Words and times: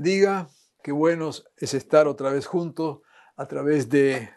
Bendiga. 0.00 0.48
Qué 0.82 0.92
bueno 0.92 1.28
es 1.58 1.74
estar 1.74 2.08
otra 2.08 2.30
vez 2.30 2.46
juntos 2.46 3.00
a 3.36 3.46
través 3.46 3.90
de, 3.90 4.30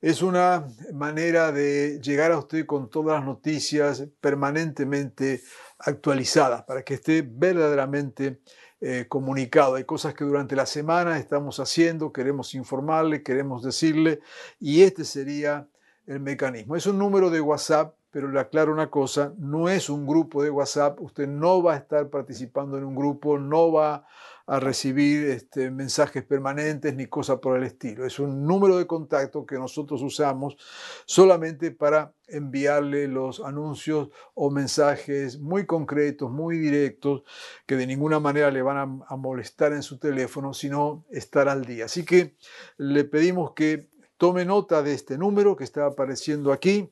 Es 0.00 0.20
una 0.20 0.66
manera 0.92 1.52
de 1.52 2.00
llegar 2.02 2.32
a 2.32 2.38
usted 2.38 2.66
con 2.66 2.90
todas 2.90 3.18
las 3.18 3.24
noticias 3.24 4.04
permanentemente 4.20 5.42
actualizadas 5.78 6.64
para 6.64 6.82
que 6.82 6.94
esté 6.94 7.22
verdaderamente 7.22 8.40
eh, 8.88 9.08
comunicado. 9.08 9.74
Hay 9.74 9.82
cosas 9.82 10.14
que 10.14 10.22
durante 10.22 10.54
la 10.54 10.64
semana 10.64 11.18
estamos 11.18 11.58
haciendo, 11.58 12.12
queremos 12.12 12.54
informarle, 12.54 13.24
queremos 13.24 13.64
decirle, 13.64 14.20
y 14.60 14.82
este 14.82 15.04
sería 15.04 15.66
el 16.06 16.20
mecanismo. 16.20 16.76
Es 16.76 16.86
un 16.86 16.96
número 16.96 17.28
de 17.28 17.40
WhatsApp, 17.40 17.96
pero 18.12 18.30
le 18.30 18.38
aclaro 18.38 18.72
una 18.72 18.88
cosa, 18.88 19.32
no 19.38 19.68
es 19.68 19.90
un 19.90 20.06
grupo 20.06 20.40
de 20.40 20.50
WhatsApp, 20.50 21.00
usted 21.00 21.26
no 21.26 21.64
va 21.64 21.74
a 21.74 21.78
estar 21.78 22.10
participando 22.10 22.78
en 22.78 22.84
un 22.84 22.94
grupo, 22.94 23.40
no 23.40 23.72
va 23.72 24.06
a 24.46 24.60
recibir 24.60 25.28
este, 25.28 25.70
mensajes 25.70 26.24
permanentes 26.24 26.94
ni 26.94 27.06
cosas 27.06 27.38
por 27.40 27.56
el 27.56 27.64
estilo. 27.64 28.06
Es 28.06 28.18
un 28.20 28.46
número 28.46 28.78
de 28.78 28.86
contacto 28.86 29.44
que 29.44 29.56
nosotros 29.56 30.02
usamos 30.02 30.56
solamente 31.04 31.72
para 31.72 32.14
enviarle 32.28 33.08
los 33.08 33.40
anuncios 33.40 34.10
o 34.34 34.50
mensajes 34.50 35.40
muy 35.40 35.66
concretos, 35.66 36.30
muy 36.30 36.58
directos, 36.58 37.22
que 37.66 37.76
de 37.76 37.86
ninguna 37.86 38.20
manera 38.20 38.50
le 38.50 38.62
van 38.62 38.76
a, 38.76 39.14
a 39.14 39.16
molestar 39.16 39.72
en 39.72 39.82
su 39.82 39.98
teléfono, 39.98 40.54
sino 40.54 41.04
estar 41.10 41.48
al 41.48 41.64
día. 41.64 41.86
Así 41.86 42.04
que 42.04 42.36
le 42.76 43.04
pedimos 43.04 43.52
que 43.52 43.88
tome 44.16 44.44
nota 44.44 44.82
de 44.82 44.94
este 44.94 45.18
número 45.18 45.56
que 45.56 45.64
está 45.64 45.86
apareciendo 45.86 46.52
aquí. 46.52 46.90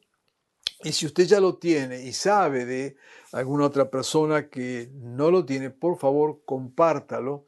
Y 0.82 0.92
si 0.92 1.06
usted 1.06 1.24
ya 1.24 1.40
lo 1.40 1.56
tiene 1.56 2.02
y 2.02 2.12
sabe 2.12 2.64
de 2.64 2.96
alguna 3.32 3.66
otra 3.66 3.90
persona 3.90 4.48
que 4.48 4.90
no 4.94 5.30
lo 5.30 5.44
tiene, 5.44 5.70
por 5.70 5.98
favor, 5.98 6.42
compártalo, 6.44 7.46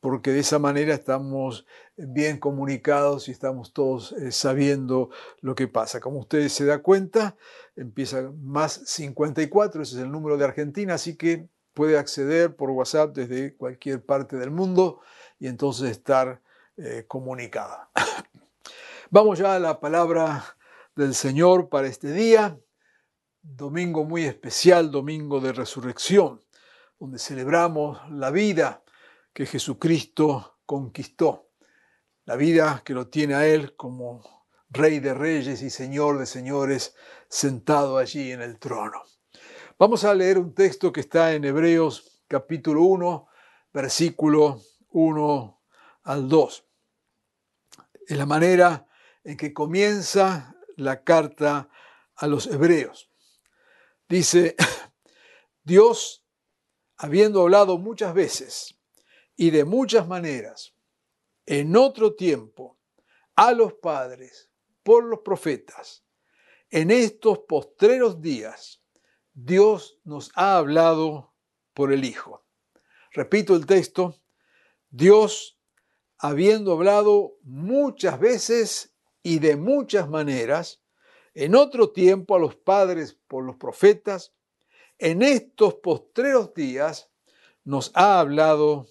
porque 0.00 0.32
de 0.32 0.40
esa 0.40 0.58
manera 0.58 0.94
estamos 0.94 1.66
bien 1.96 2.38
comunicados 2.38 3.28
y 3.28 3.32
estamos 3.32 3.72
todos 3.72 4.12
eh, 4.12 4.32
sabiendo 4.32 5.10
lo 5.40 5.54
que 5.54 5.68
pasa. 5.68 6.00
Como 6.00 6.20
usted 6.20 6.48
se 6.48 6.64
da 6.64 6.78
cuenta, 6.78 7.36
empieza 7.76 8.32
más 8.42 8.80
54, 8.86 9.82
ese 9.82 9.96
es 9.96 10.02
el 10.02 10.10
número 10.10 10.38
de 10.38 10.44
Argentina, 10.46 10.94
así 10.94 11.16
que 11.16 11.48
puede 11.74 11.98
acceder 11.98 12.56
por 12.56 12.70
WhatsApp 12.70 13.14
desde 13.14 13.54
cualquier 13.54 14.02
parte 14.02 14.36
del 14.36 14.50
mundo 14.50 15.00
y 15.38 15.48
entonces 15.48 15.90
estar 15.90 16.40
eh, 16.78 17.04
comunicada. 17.06 17.90
Vamos 19.10 19.38
ya 19.38 19.54
a 19.54 19.58
la 19.58 19.80
palabra 19.80 20.56
del 20.98 21.14
Señor 21.14 21.68
para 21.68 21.86
este 21.86 22.10
día, 22.10 22.58
domingo 23.40 24.04
muy 24.04 24.24
especial, 24.24 24.90
domingo 24.90 25.38
de 25.38 25.52
resurrección, 25.52 26.40
donde 26.98 27.20
celebramos 27.20 28.00
la 28.10 28.32
vida 28.32 28.82
que 29.32 29.46
Jesucristo 29.46 30.58
conquistó, 30.66 31.52
la 32.24 32.34
vida 32.34 32.82
que 32.84 32.94
lo 32.94 33.06
tiene 33.06 33.34
a 33.36 33.46
Él 33.46 33.76
como 33.76 34.44
Rey 34.70 34.98
de 34.98 35.14
Reyes 35.14 35.62
y 35.62 35.70
Señor 35.70 36.18
de 36.18 36.26
Señores, 36.26 36.96
sentado 37.28 37.96
allí 37.96 38.32
en 38.32 38.42
el 38.42 38.58
trono. 38.58 39.04
Vamos 39.78 40.02
a 40.02 40.12
leer 40.16 40.36
un 40.36 40.52
texto 40.52 40.92
que 40.92 41.02
está 41.02 41.32
en 41.32 41.44
Hebreos 41.44 42.24
capítulo 42.26 42.82
1, 42.82 43.28
versículo 43.72 44.60
1 44.90 45.62
al 46.02 46.28
2. 46.28 46.64
Es 48.08 48.18
la 48.18 48.26
manera 48.26 48.88
en 49.22 49.36
que 49.36 49.52
comienza 49.52 50.56
la 50.78 51.02
carta 51.02 51.68
a 52.14 52.26
los 52.26 52.46
hebreos. 52.46 53.10
Dice, 54.08 54.56
Dios, 55.64 56.24
habiendo 56.96 57.42
hablado 57.42 57.78
muchas 57.78 58.14
veces 58.14 58.78
y 59.36 59.50
de 59.50 59.64
muchas 59.64 60.06
maneras, 60.06 60.74
en 61.46 61.76
otro 61.76 62.14
tiempo, 62.14 62.78
a 63.34 63.52
los 63.52 63.74
padres, 63.74 64.50
por 64.82 65.04
los 65.04 65.20
profetas, 65.20 66.04
en 66.70 66.90
estos 66.90 67.40
postreros 67.40 68.20
días, 68.20 68.80
Dios 69.32 69.98
nos 70.04 70.30
ha 70.34 70.58
hablado 70.58 71.34
por 71.74 71.92
el 71.92 72.04
Hijo. 72.04 72.44
Repito 73.12 73.54
el 73.56 73.66
texto, 73.66 74.20
Dios, 74.90 75.58
habiendo 76.18 76.72
hablado 76.72 77.36
muchas 77.42 78.18
veces 78.20 78.94
y 79.28 79.40
de 79.40 79.56
muchas 79.56 80.08
maneras, 80.08 80.80
en 81.34 81.54
otro 81.54 81.90
tiempo 81.90 82.34
a 82.34 82.38
los 82.38 82.56
padres 82.56 83.12
por 83.28 83.44
los 83.44 83.56
profetas, 83.56 84.32
en 84.96 85.20
estos 85.20 85.74
postreros 85.74 86.54
días 86.54 87.10
nos 87.62 87.90
ha 87.94 88.20
hablado 88.20 88.86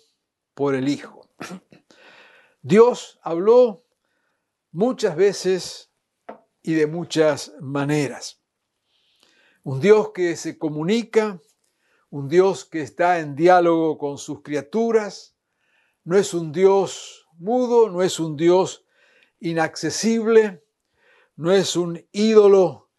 por 0.54 0.76
el 0.76 0.90
Hijo. 0.90 1.28
Dios 2.62 3.20
habló 3.24 3.84
muchas 4.72 5.16
veces 5.16 5.92
y 6.62 6.76
de 6.76 6.86
muchas 6.86 7.54
maneras. 7.60 8.40
Un 9.64 9.82
Dios 9.82 10.12
que 10.12 10.36
se 10.36 10.60
comunica, 10.60 11.42
un 12.12 12.30
Dios 12.30 12.64
que 12.64 12.84
está 12.84 13.18
en 13.18 13.36
diálogo 13.36 13.98
con 13.98 14.20
sus 14.20 14.44
criaturas, 14.44 15.36
no 16.04 16.16
es 16.16 16.36
un 16.36 16.52
Dios 16.52 17.28
mudo, 17.40 17.90
no 17.90 18.04
es 18.04 18.20
un 18.20 18.38
Dios 18.38 18.84
inaccesible, 19.40 20.64
no 21.36 21.52
es 21.52 21.76
un 21.76 22.06
ídolo 22.12 22.90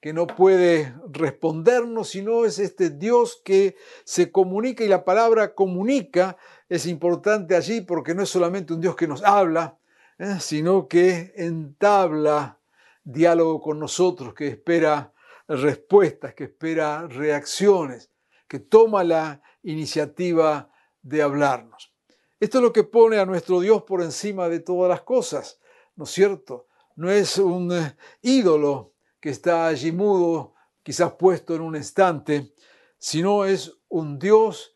que 0.00 0.12
no 0.12 0.26
puede 0.26 0.94
respondernos, 1.10 2.10
sino 2.10 2.44
es 2.44 2.58
este 2.58 2.90
Dios 2.90 3.40
que 3.44 3.76
se 4.04 4.30
comunica 4.30 4.84
y 4.84 4.88
la 4.88 5.04
palabra 5.04 5.54
comunica 5.54 6.36
es 6.68 6.86
importante 6.86 7.56
allí 7.56 7.80
porque 7.80 8.14
no 8.14 8.22
es 8.22 8.28
solamente 8.28 8.72
un 8.72 8.80
Dios 8.80 8.94
que 8.94 9.08
nos 9.08 9.22
habla, 9.24 9.78
¿eh? 10.18 10.36
sino 10.40 10.86
que 10.86 11.32
entabla 11.36 12.60
diálogo 13.02 13.60
con 13.60 13.78
nosotros, 13.78 14.34
que 14.34 14.48
espera 14.48 15.12
respuestas, 15.48 16.34
que 16.34 16.44
espera 16.44 17.06
reacciones, 17.06 18.10
que 18.46 18.58
toma 18.58 19.04
la 19.04 19.40
iniciativa 19.62 20.70
de 21.02 21.22
hablarnos. 21.22 21.94
Esto 22.38 22.58
es 22.58 22.62
lo 22.62 22.72
que 22.72 22.84
pone 22.84 23.18
a 23.18 23.26
nuestro 23.26 23.60
Dios 23.60 23.82
por 23.84 24.02
encima 24.02 24.48
de 24.48 24.60
todas 24.60 24.90
las 24.90 25.02
cosas, 25.02 25.58
¿no 25.96 26.04
es 26.04 26.10
cierto? 26.10 26.66
No 26.94 27.10
es 27.10 27.38
un 27.38 27.72
eh, 27.72 27.96
ídolo 28.22 28.94
que 29.20 29.30
está 29.30 29.66
allí 29.66 29.92
mudo, 29.92 30.54
quizás 30.82 31.12
puesto 31.14 31.54
en 31.54 31.62
un 31.62 31.74
estante, 31.76 32.54
sino 32.98 33.44
es 33.44 33.76
un 33.88 34.18
Dios 34.18 34.74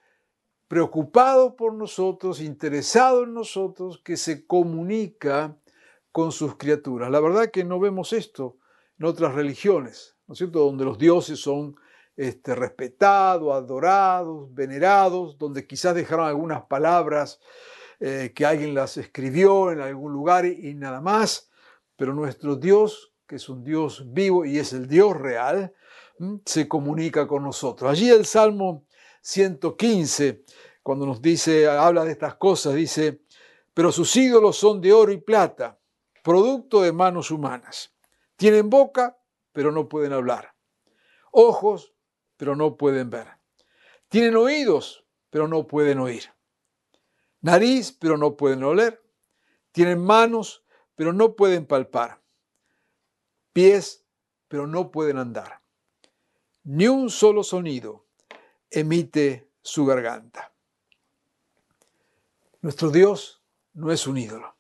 preocupado 0.67 1.56
por 1.56 1.75
nosotros, 1.75 2.40
interesado 2.40 3.25
en 3.25 3.34
nosotros, 3.34 4.00
que 4.05 4.17
se 4.17 4.46
comunica 4.46 5.56
con 6.12 6.32
sus 6.32 6.56
criaturas. 6.56 7.11
La 7.11 7.20
verdad 7.20 7.50
que 7.50 7.64
no 7.64 7.81
vemos 7.81 8.12
esto 8.12 8.58
en 8.99 9.06
otras 9.06 9.34
religiones, 9.34 10.17
¿no 10.26 10.34
es 10.34 10.38
cierto? 10.38 10.61
Donde 10.61 10.84
los 10.84 10.99
dioses 10.99 11.40
son 11.40 11.76
este, 12.17 12.55
respetados, 12.55 13.55
adorados, 13.55 14.52
venerados, 14.52 15.38
donde 15.38 15.67
quizás 15.67 15.94
dejaron 15.94 16.26
algunas 16.26 16.62
palabras 16.62 17.40
eh, 18.02 18.32
que 18.35 18.47
alguien 18.47 18.75
las 18.75 18.97
escribió 18.97 19.70
en 19.70 19.81
algún 19.81 20.12
lugar 20.12 20.47
y, 20.47 20.75
nada 20.75 21.02
más, 21.02 21.50
pero 21.97 22.14
nuestro 22.14 22.56
Dios, 22.56 23.12
que 23.26 23.37
es 23.37 23.49
un 23.50 23.62
Dios 23.62 24.05
vivo 24.06 24.47
y 24.47 24.58
es 24.58 24.73
el 24.73 24.88
Dios 24.88 25.14
real, 25.14 25.75
se 26.47 26.67
comunica 26.67 27.26
con 27.26 27.43
nosotros. 27.43 27.91
Allí 27.91 28.08
el 28.08 28.25
Salmo 28.25 28.87
115, 29.20 30.44
cuando 30.82 31.05
nos 31.05 31.20
dice, 31.20 31.69
habla 31.69 32.05
de 32.05 32.12
estas 32.12 32.37
cosas, 32.37 32.75
dice, 32.75 33.23
pero 33.75 33.93
sus 33.93 34.17
ídolos 34.17 34.56
son 34.56 34.81
de 34.81 34.94
oro 34.94 35.12
y 35.12 35.19
plata, 35.19 35.79
producto 36.25 36.81
de 36.81 36.93
manos 36.93 37.31
humanas. 37.31 37.94
Tienen 38.37 38.70
boca, 38.70 39.19
pero 39.53 39.73
no 39.73 39.91
pueden 39.91 40.14
hablar. 40.14 40.55
Ojos, 41.32 41.94
pero 42.38 42.56
no 42.56 42.79
pueden 42.79 43.11
ver. 43.11 43.29
Tienen 44.08 44.37
oídos, 44.37 45.05
pero 45.29 45.46
no 45.49 45.67
pueden 45.67 45.99
oír. 45.99 46.25
Nariz, 47.43 47.93
pero 47.93 48.17
no 48.17 48.37
pueden 48.37 48.63
oler. 48.63 49.03
Tienen 49.73 50.05
manos, 50.05 50.65
pero 50.95 51.13
no 51.13 51.37
pueden 51.37 51.67
palpar. 51.67 52.21
Pies, 53.53 54.05
pero 54.49 54.67
no 54.67 54.91
pueden 54.91 55.19
andar. 55.19 55.61
Ni 56.65 56.87
un 56.89 57.11
solo 57.11 57.43
sonido 57.43 58.07
emite 58.71 59.51
su 59.63 59.87
garganta. 59.87 60.53
Nuestro 62.61 62.91
Dios 62.91 63.43
no 63.73 63.91
es 63.91 64.07
un 64.07 64.19
ídolo. 64.19 64.55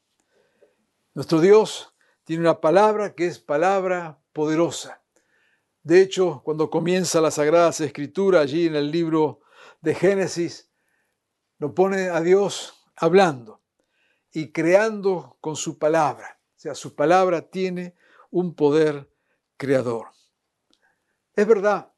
Nuestro 1.12 1.40
Dios 1.40 1.94
tiene 2.24 2.42
una 2.42 2.60
palabra 2.60 3.14
que 3.14 3.26
es 3.26 3.38
palabra 3.38 4.18
poderosa. 4.32 5.02
De 5.82 6.00
hecho, 6.00 6.42
cuando 6.44 6.70
comienza 6.70 7.20
la 7.20 7.30
Sagrada 7.30 7.70
Escritura 7.70 8.40
allí 8.40 8.66
en 8.66 8.76
el 8.76 8.90
libro 8.90 9.40
de 9.80 9.94
Génesis, 9.94 10.69
lo 11.60 11.74
pone 11.74 12.08
a 12.08 12.20
Dios 12.20 12.74
hablando 12.96 13.60
y 14.32 14.50
creando 14.50 15.36
con 15.40 15.56
su 15.56 15.78
palabra. 15.78 16.40
O 16.56 16.58
sea, 16.58 16.74
su 16.74 16.94
palabra 16.94 17.42
tiene 17.42 17.94
un 18.30 18.54
poder 18.54 19.10
creador. 19.56 20.08
Es 21.36 21.46
verdad 21.46 21.92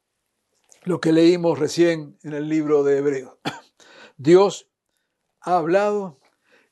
lo 0.83 0.99
que 0.99 1.13
leímos 1.13 1.57
recién 1.57 2.19
en 2.23 2.33
el 2.33 2.49
libro 2.49 2.83
de 2.83 2.97
Hebreos. 2.97 3.37
Dios 4.17 4.69
ha 5.39 5.57
hablado 5.57 6.19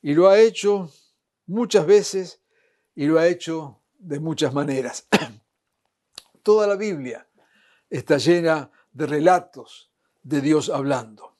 y 0.02 0.12
lo 0.12 0.28
ha 0.28 0.38
hecho 0.38 0.92
muchas 1.46 1.86
veces 1.86 2.42
y 2.94 3.06
lo 3.06 3.18
ha 3.18 3.26
hecho 3.26 3.80
de 3.98 4.20
muchas 4.20 4.52
maneras. 4.52 5.08
Toda 6.42 6.66
la 6.66 6.76
Biblia 6.76 7.26
está 7.88 8.18
llena 8.18 8.70
de 8.92 9.06
relatos 9.06 9.90
de 10.22 10.42
Dios 10.42 10.68
hablando. 10.68 11.31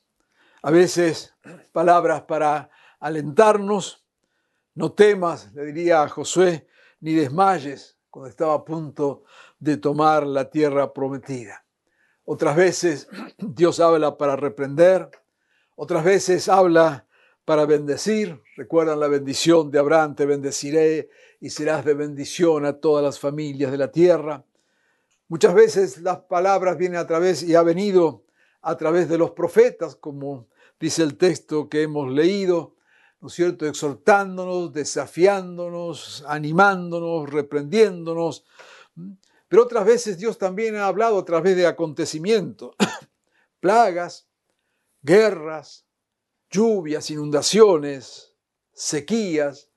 A 0.62 0.70
veces 0.70 1.34
palabras 1.72 2.22
para 2.22 2.70
alentarnos, 3.00 4.06
no 4.74 4.92
temas, 4.92 5.52
le 5.54 5.64
diría 5.66 6.02
a 6.02 6.08
Josué, 6.08 6.68
ni 7.00 7.14
desmayes 7.14 7.98
cuando 8.08 8.28
estaba 8.30 8.54
a 8.54 8.64
punto 8.64 9.24
de 9.58 9.76
tomar 9.76 10.24
la 10.24 10.48
tierra 10.48 10.92
prometida. 10.92 11.64
Otras 12.24 12.54
veces 12.54 13.08
Dios 13.38 13.80
habla 13.80 14.16
para 14.16 14.36
reprender, 14.36 15.10
otras 15.74 16.04
veces 16.04 16.48
habla 16.48 17.06
para 17.44 17.66
bendecir. 17.66 18.40
Recuerdan 18.56 19.00
la 19.00 19.08
bendición 19.08 19.68
de 19.68 19.80
Abraham, 19.80 20.14
te 20.14 20.26
bendeciré 20.26 21.10
y 21.40 21.50
serás 21.50 21.84
de 21.84 21.94
bendición 21.94 22.66
a 22.66 22.78
todas 22.78 23.02
las 23.02 23.18
familias 23.18 23.72
de 23.72 23.78
la 23.78 23.90
tierra. 23.90 24.44
Muchas 25.26 25.54
veces 25.54 26.00
las 26.02 26.20
palabras 26.20 26.76
vienen 26.76 27.00
a 27.00 27.06
través 27.08 27.42
y 27.42 27.56
ha 27.56 27.62
venido 27.62 28.22
a 28.60 28.76
través 28.76 29.08
de 29.08 29.18
los 29.18 29.32
profetas, 29.32 29.96
como 29.96 30.46
dice 30.78 31.02
el 31.02 31.16
texto 31.16 31.68
que 31.68 31.82
hemos 31.82 32.10
leído, 32.10 32.76
¿no 33.20 33.28
es 33.28 33.34
cierto? 33.34 33.66
Exhortándonos, 33.66 34.72
desafiándonos, 34.72 36.24
animándonos, 36.26 37.30
reprendiéndonos. 37.30 38.44
Pero 39.48 39.62
otras 39.62 39.84
veces 39.84 40.18
Dios 40.18 40.38
también 40.38 40.76
ha 40.76 40.86
hablado 40.86 41.18
a 41.18 41.24
través 41.24 41.56
de 41.56 41.66
acontecimientos, 41.66 42.74
plagas, 43.60 44.28
guerras, 45.02 45.86
lluvias, 46.50 47.10
inundaciones, 47.10 48.34
sequías, 48.72 49.70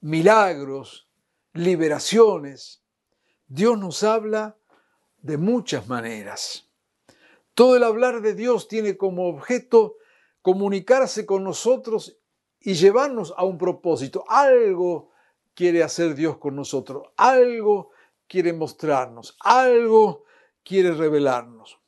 milagros, 0.00 1.08
liberaciones. 1.52 2.82
Dios 3.46 3.78
nos 3.78 4.02
habla 4.02 4.56
de 5.18 5.38
muchas 5.38 5.88
maneras. 5.88 6.68
Todo 7.54 7.76
el 7.76 7.84
hablar 7.84 8.20
de 8.20 8.34
Dios 8.34 8.68
tiene 8.68 8.96
como 8.96 9.28
objeto 9.28 9.96
comunicarse 10.44 11.24
con 11.24 11.42
nosotros 11.42 12.18
y 12.60 12.74
llevarnos 12.74 13.32
a 13.34 13.44
un 13.44 13.56
propósito. 13.56 14.26
Algo 14.28 15.10
quiere 15.54 15.82
hacer 15.82 16.14
Dios 16.14 16.36
con 16.36 16.54
nosotros, 16.54 17.08
algo 17.16 17.92
quiere 18.26 18.52
mostrarnos, 18.52 19.38
algo 19.40 20.26
quiere 20.62 20.92
revelarnos. 20.92 21.80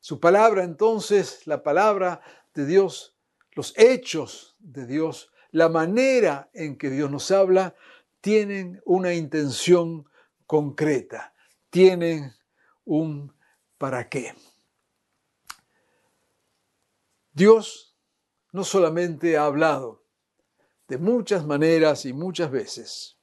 Su 0.00 0.20
palabra 0.20 0.64
entonces, 0.64 1.46
la 1.46 1.62
palabra 1.62 2.20
de 2.52 2.66
Dios, 2.66 3.16
los 3.52 3.72
hechos 3.78 4.54
de 4.58 4.84
Dios, 4.86 5.32
la 5.50 5.70
manera 5.70 6.50
en 6.52 6.76
que 6.76 6.90
Dios 6.90 7.10
nos 7.10 7.30
habla, 7.30 7.74
tienen 8.20 8.82
una 8.84 9.14
intención 9.14 10.04
concreta, 10.46 11.32
tienen 11.70 12.34
un 12.84 13.32
para 13.78 14.10
qué. 14.10 14.34
Dios 17.38 17.96
no 18.50 18.64
solamente 18.64 19.36
ha 19.36 19.44
hablado 19.44 20.04
de 20.88 20.98
muchas 20.98 21.46
maneras 21.46 22.04
y 22.04 22.12
muchas 22.12 22.50
veces, 22.50 23.16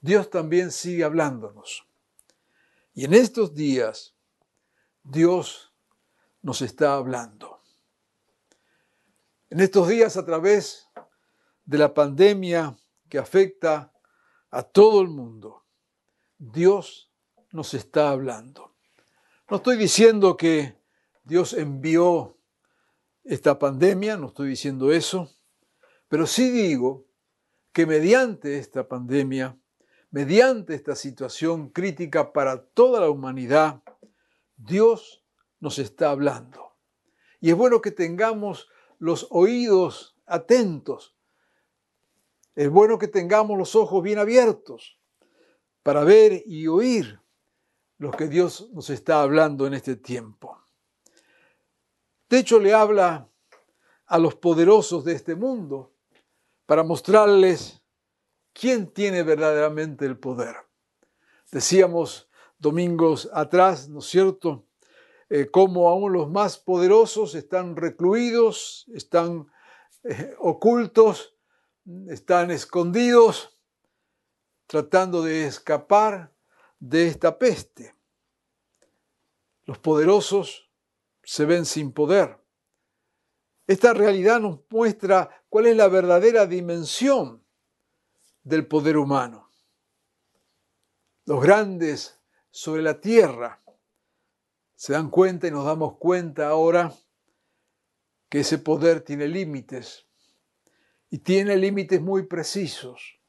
Dios 0.00 0.28
también 0.30 0.72
sigue 0.72 1.04
hablándonos. 1.04 1.86
Y 2.92 3.04
en 3.04 3.14
estos 3.14 3.54
días, 3.54 4.16
Dios 5.04 5.72
nos 6.42 6.60
está 6.60 6.94
hablando. 6.94 7.62
En 9.48 9.60
estos 9.60 9.86
días, 9.86 10.16
a 10.16 10.24
través 10.24 10.88
de 11.64 11.78
la 11.78 11.94
pandemia 11.94 12.76
que 13.08 13.18
afecta 13.18 13.92
a 14.50 14.64
todo 14.64 15.00
el 15.00 15.08
mundo, 15.08 15.64
Dios 16.36 17.12
nos 17.52 17.74
está 17.74 18.10
hablando. 18.10 18.74
No 19.48 19.58
estoy 19.58 19.76
diciendo 19.76 20.36
que 20.36 20.76
Dios 21.22 21.52
envió 21.52 22.34
esta 23.24 23.58
pandemia, 23.58 24.16
no 24.16 24.28
estoy 24.28 24.50
diciendo 24.50 24.92
eso, 24.92 25.30
pero 26.08 26.26
sí 26.26 26.50
digo 26.50 27.06
que 27.72 27.86
mediante 27.86 28.58
esta 28.58 28.86
pandemia, 28.86 29.58
mediante 30.10 30.74
esta 30.74 30.94
situación 30.94 31.70
crítica 31.70 32.32
para 32.32 32.64
toda 32.66 33.00
la 33.00 33.10
humanidad, 33.10 33.82
Dios 34.56 35.24
nos 35.58 35.78
está 35.78 36.10
hablando. 36.10 36.76
Y 37.40 37.50
es 37.50 37.56
bueno 37.56 37.80
que 37.80 37.90
tengamos 37.90 38.68
los 38.98 39.26
oídos 39.30 40.16
atentos. 40.26 41.16
Es 42.54 42.70
bueno 42.70 42.98
que 42.98 43.08
tengamos 43.08 43.58
los 43.58 43.74
ojos 43.74 44.02
bien 44.02 44.18
abiertos 44.18 45.00
para 45.82 46.04
ver 46.04 46.42
y 46.46 46.68
oír 46.68 47.20
lo 47.98 48.10
que 48.12 48.28
Dios 48.28 48.70
nos 48.72 48.90
está 48.90 49.22
hablando 49.22 49.66
en 49.66 49.74
este 49.74 49.96
tiempo. 49.96 50.63
De 52.28 52.38
hecho, 52.38 52.58
le 52.58 52.72
habla 52.72 53.28
a 54.06 54.18
los 54.18 54.34
poderosos 54.34 55.04
de 55.04 55.12
este 55.12 55.34
mundo 55.34 55.92
para 56.66 56.82
mostrarles 56.82 57.82
quién 58.52 58.86
tiene 58.92 59.22
verdaderamente 59.22 60.06
el 60.06 60.18
poder. 60.18 60.56
Decíamos 61.50 62.28
domingos 62.58 63.28
atrás, 63.32 63.88
¿no 63.88 63.98
es 63.98 64.06
cierto?, 64.06 64.66
eh, 65.30 65.50
cómo 65.50 65.88
aún 65.88 66.12
los 66.12 66.30
más 66.30 66.58
poderosos 66.58 67.34
están 67.34 67.76
recluidos, 67.76 68.84
están 68.94 69.46
eh, 70.04 70.34
ocultos, 70.38 71.34
están 72.08 72.50
escondidos, 72.50 73.58
tratando 74.66 75.22
de 75.22 75.46
escapar 75.46 76.32
de 76.78 77.08
esta 77.08 77.38
peste. 77.38 77.94
Los 79.64 79.78
poderosos 79.78 80.70
se 81.24 81.44
ven 81.44 81.64
sin 81.64 81.92
poder. 81.92 82.38
Esta 83.66 83.94
realidad 83.94 84.40
nos 84.40 84.60
muestra 84.70 85.44
cuál 85.48 85.66
es 85.66 85.76
la 85.76 85.88
verdadera 85.88 86.46
dimensión 86.46 87.42
del 88.42 88.66
poder 88.66 88.98
humano. 88.98 89.50
Los 91.24 91.42
grandes 91.42 92.20
sobre 92.50 92.82
la 92.82 93.00
tierra 93.00 93.62
se 94.74 94.92
dan 94.92 95.08
cuenta 95.08 95.46
y 95.46 95.50
nos 95.50 95.64
damos 95.64 95.96
cuenta 95.96 96.48
ahora 96.48 96.92
que 98.28 98.40
ese 98.40 98.58
poder 98.58 99.00
tiene 99.00 99.28
límites 99.28 100.06
y 101.08 101.18
tiene 101.18 101.56
límites 101.56 102.02
muy 102.02 102.26
precisos, 102.26 103.20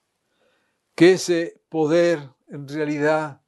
que 0.96 1.14
ese 1.14 1.62
poder 1.70 2.32
en 2.48 2.68
realidad 2.68 3.42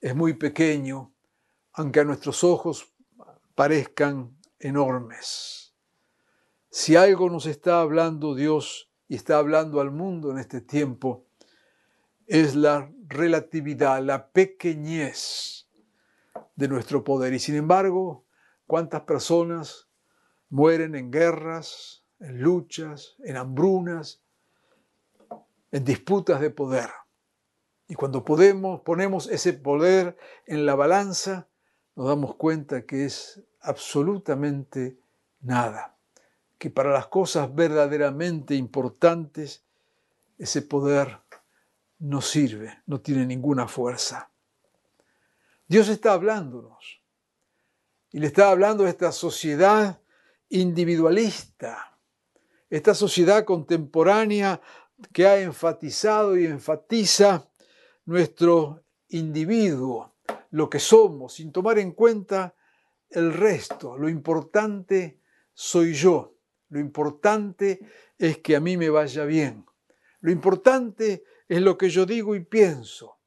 es 0.00 0.14
muy 0.14 0.34
pequeño, 0.34 1.12
aunque 1.72 2.00
a 2.00 2.04
nuestros 2.04 2.44
ojos 2.44 2.91
parezcan 3.54 4.36
enormes. 4.58 5.74
Si 6.70 6.96
algo 6.96 7.28
nos 7.28 7.46
está 7.46 7.80
hablando 7.80 8.34
Dios 8.34 8.90
y 9.08 9.14
está 9.14 9.36
hablando 9.36 9.80
al 9.80 9.90
mundo 9.90 10.30
en 10.30 10.38
este 10.38 10.60
tiempo, 10.60 11.26
es 12.26 12.54
la 12.54 12.90
relatividad, 13.08 14.02
la 14.02 14.28
pequeñez 14.30 15.68
de 16.56 16.68
nuestro 16.68 17.04
poder. 17.04 17.34
Y 17.34 17.38
sin 17.38 17.56
embargo, 17.56 18.24
¿cuántas 18.66 19.02
personas 19.02 19.88
mueren 20.48 20.94
en 20.94 21.10
guerras, 21.10 22.04
en 22.20 22.40
luchas, 22.40 23.16
en 23.24 23.36
hambrunas, 23.36 24.22
en 25.72 25.84
disputas 25.84 26.40
de 26.40 26.50
poder? 26.50 26.88
Y 27.86 27.94
cuando 27.94 28.24
podemos, 28.24 28.80
ponemos 28.80 29.28
ese 29.28 29.52
poder 29.52 30.16
en 30.46 30.64
la 30.64 30.74
balanza, 30.74 31.48
nos 31.94 32.08
damos 32.08 32.36
cuenta 32.36 32.86
que 32.86 33.04
es 33.04 33.40
absolutamente 33.60 34.98
nada. 35.40 35.96
Que 36.58 36.70
para 36.70 36.90
las 36.90 37.08
cosas 37.08 37.54
verdaderamente 37.54 38.54
importantes, 38.54 39.64
ese 40.38 40.62
poder 40.62 41.18
no 41.98 42.20
sirve, 42.20 42.82
no 42.86 43.00
tiene 43.00 43.26
ninguna 43.26 43.68
fuerza. 43.68 44.30
Dios 45.66 45.88
está 45.88 46.12
hablándonos 46.12 47.00
y 48.10 48.18
le 48.18 48.26
está 48.26 48.50
hablando 48.50 48.84
a 48.84 48.88
esta 48.88 49.12
sociedad 49.12 50.00
individualista, 50.48 51.96
esta 52.68 52.94
sociedad 52.94 53.44
contemporánea 53.44 54.60
que 55.12 55.26
ha 55.26 55.40
enfatizado 55.40 56.36
y 56.36 56.46
enfatiza 56.46 57.48
nuestro 58.04 58.82
individuo, 59.08 60.11
lo 60.50 60.68
que 60.68 60.78
somos, 60.78 61.34
sin 61.34 61.52
tomar 61.52 61.78
en 61.78 61.92
cuenta 61.92 62.54
el 63.10 63.32
resto. 63.32 63.96
Lo 63.96 64.08
importante 64.08 65.18
soy 65.54 65.94
yo, 65.94 66.34
lo 66.70 66.80
importante 66.80 67.80
es 68.18 68.38
que 68.38 68.56
a 68.56 68.60
mí 68.60 68.76
me 68.76 68.90
vaya 68.90 69.24
bien, 69.24 69.66
lo 70.20 70.30
importante 70.30 71.24
es 71.48 71.60
lo 71.60 71.76
que 71.76 71.90
yo 71.90 72.06
digo 72.06 72.34
y 72.34 72.40
pienso, 72.40 73.18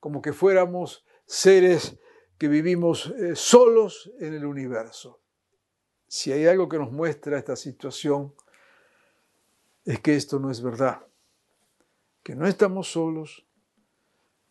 como 0.00 0.20
que 0.20 0.32
fuéramos 0.32 1.04
seres 1.26 1.96
que 2.38 2.48
vivimos 2.48 3.12
eh, 3.18 3.36
solos 3.36 4.10
en 4.18 4.34
el 4.34 4.44
universo. 4.44 5.20
Si 6.06 6.32
hay 6.32 6.46
algo 6.46 6.68
que 6.68 6.78
nos 6.78 6.90
muestra 6.90 7.38
esta 7.38 7.54
situación, 7.56 8.34
es 9.84 10.00
que 10.00 10.16
esto 10.16 10.38
no 10.38 10.50
es 10.50 10.62
verdad, 10.62 11.06
que 12.22 12.34
no 12.34 12.46
estamos 12.46 12.90
solos, 12.90 13.46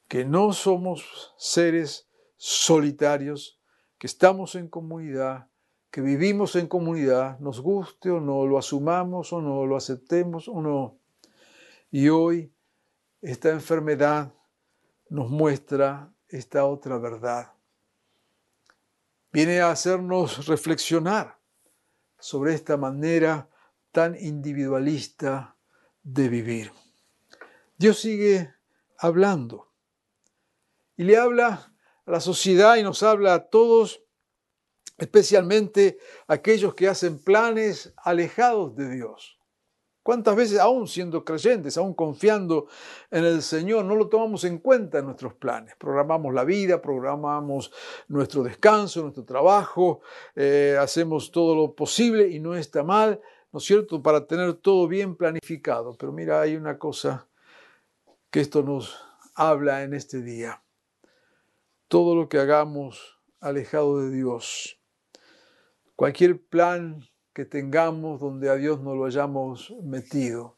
que 0.08 0.24
no 0.26 0.54
somos 0.54 1.34
seres 1.38 2.08
solitarios, 2.38 3.60
que 3.98 4.08
estamos 4.08 4.56
en 4.56 4.68
comunidad, 4.68 5.50
que 5.92 6.02
vivimos 6.02 6.56
en 6.56 6.68
comunidad, 6.68 7.40
nos 7.40 7.60
guste 7.60 8.12
o 8.12 8.20
no, 8.20 8.46
lo 8.46 8.58
asumamos 8.58 9.34
o 9.34 9.42
no, 9.42 9.66
lo 9.66 9.76
aceptemos 9.76 10.48
o 10.48 10.62
no. 10.62 10.98
Y 11.92 12.10
hoy 12.10 12.54
esta 13.22 13.50
enfermedad 13.50 14.34
nos 15.10 15.30
muestra 15.30 16.14
esta 16.28 16.66
otra 16.66 16.98
verdad. 16.98 17.54
Viene 19.32 19.60
a 19.60 19.72
hacernos 19.72 20.48
reflexionar 20.48 21.38
sobre 22.20 22.54
esta 22.54 22.78
manera 22.78 23.50
tan 23.92 24.16
individualista 24.16 25.56
de 26.04 26.30
vivir. 26.30 26.72
Dios 27.78 28.00
sigue 28.00 28.54
hablando 28.98 29.67
y 30.98 31.04
le 31.04 31.18
habla 31.18 31.74
a 32.06 32.12
la 32.12 32.20
sociedad 32.20 32.75
y 32.75 32.84
nos 32.84 33.04
habla 33.04 33.36
a 33.36 33.48
todos, 33.48 34.04
especialmente 34.98 36.00
a 36.27 36.34
aquellos 36.34 36.74
que 36.74 36.88
hacen 36.88 37.24
planes 37.24 37.94
alejados 37.98 38.75
de 38.75 38.89
Dios. 38.89 39.38
¿Cuántas 40.08 40.38
veces, 40.38 40.58
aún 40.60 40.88
siendo 40.88 41.25
creyentes, 41.25 41.77
aún 41.77 41.94
confiando 41.94 42.68
en 43.12 43.25
el 43.25 43.42
Señor, 43.42 43.84
no 43.84 43.94
lo 43.94 44.08
tomamos 44.08 44.46
en 44.46 44.60
cuenta 44.60 45.00
en 45.00 45.06
nuestros 45.06 45.34
planes? 45.34 45.75
Programamos 45.77 46.34
la 46.34 46.46
vida, 46.46 46.82
programamos 46.82 47.74
nuestro 48.08 48.42
descanso, 48.42 49.01
nuestro 49.01 49.25
trabajo, 49.25 50.00
eh, 50.34 50.77
hacemos 50.80 51.30
todo 51.30 51.54
lo 51.56 51.75
posible 51.75 52.30
y 52.30 52.39
no 52.39 52.56
está 52.56 52.84
mal, 52.84 53.20
¿no 53.51 53.60
es 53.60 53.66
cierto?, 53.66 54.01
para 54.01 54.25
tener 54.25 54.54
todo 54.54 54.88
bien 54.88 55.18
planificado. 55.18 55.98
Pero 55.98 56.13
mira, 56.13 56.39
hay 56.39 56.56
una 56.56 56.80
cosa 56.80 57.27
que 58.32 58.39
esto 58.39 58.63
nos 58.63 58.98
habla 59.36 59.84
en 59.84 59.94
este 59.94 60.22
día. 60.22 60.63
Todo 61.88 62.15
lo 62.15 62.27
que 62.27 62.39
hagamos 62.39 63.20
alejado 63.39 64.01
de 64.01 64.12
Dios, 64.12 64.79
cualquier 65.96 66.44
plan 66.46 67.06
que 67.34 67.46
tengamos 67.46 68.20
donde 68.20 68.50
a 68.50 68.56
Dios 68.56 68.82
no 68.82 68.96
lo 68.96 69.06
hayamos 69.06 69.74
metido, 69.84 70.58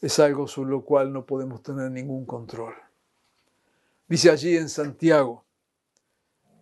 es 0.00 0.18
algo 0.18 0.46
sobre 0.46 0.70
lo 0.70 0.84
cual 0.84 1.12
no 1.12 1.24
podemos 1.24 1.62
tener 1.62 1.90
ningún 1.90 2.26
control. 2.26 2.74
Dice 4.08 4.30
allí 4.30 4.56
en 4.56 4.68
Santiago, 4.68 5.44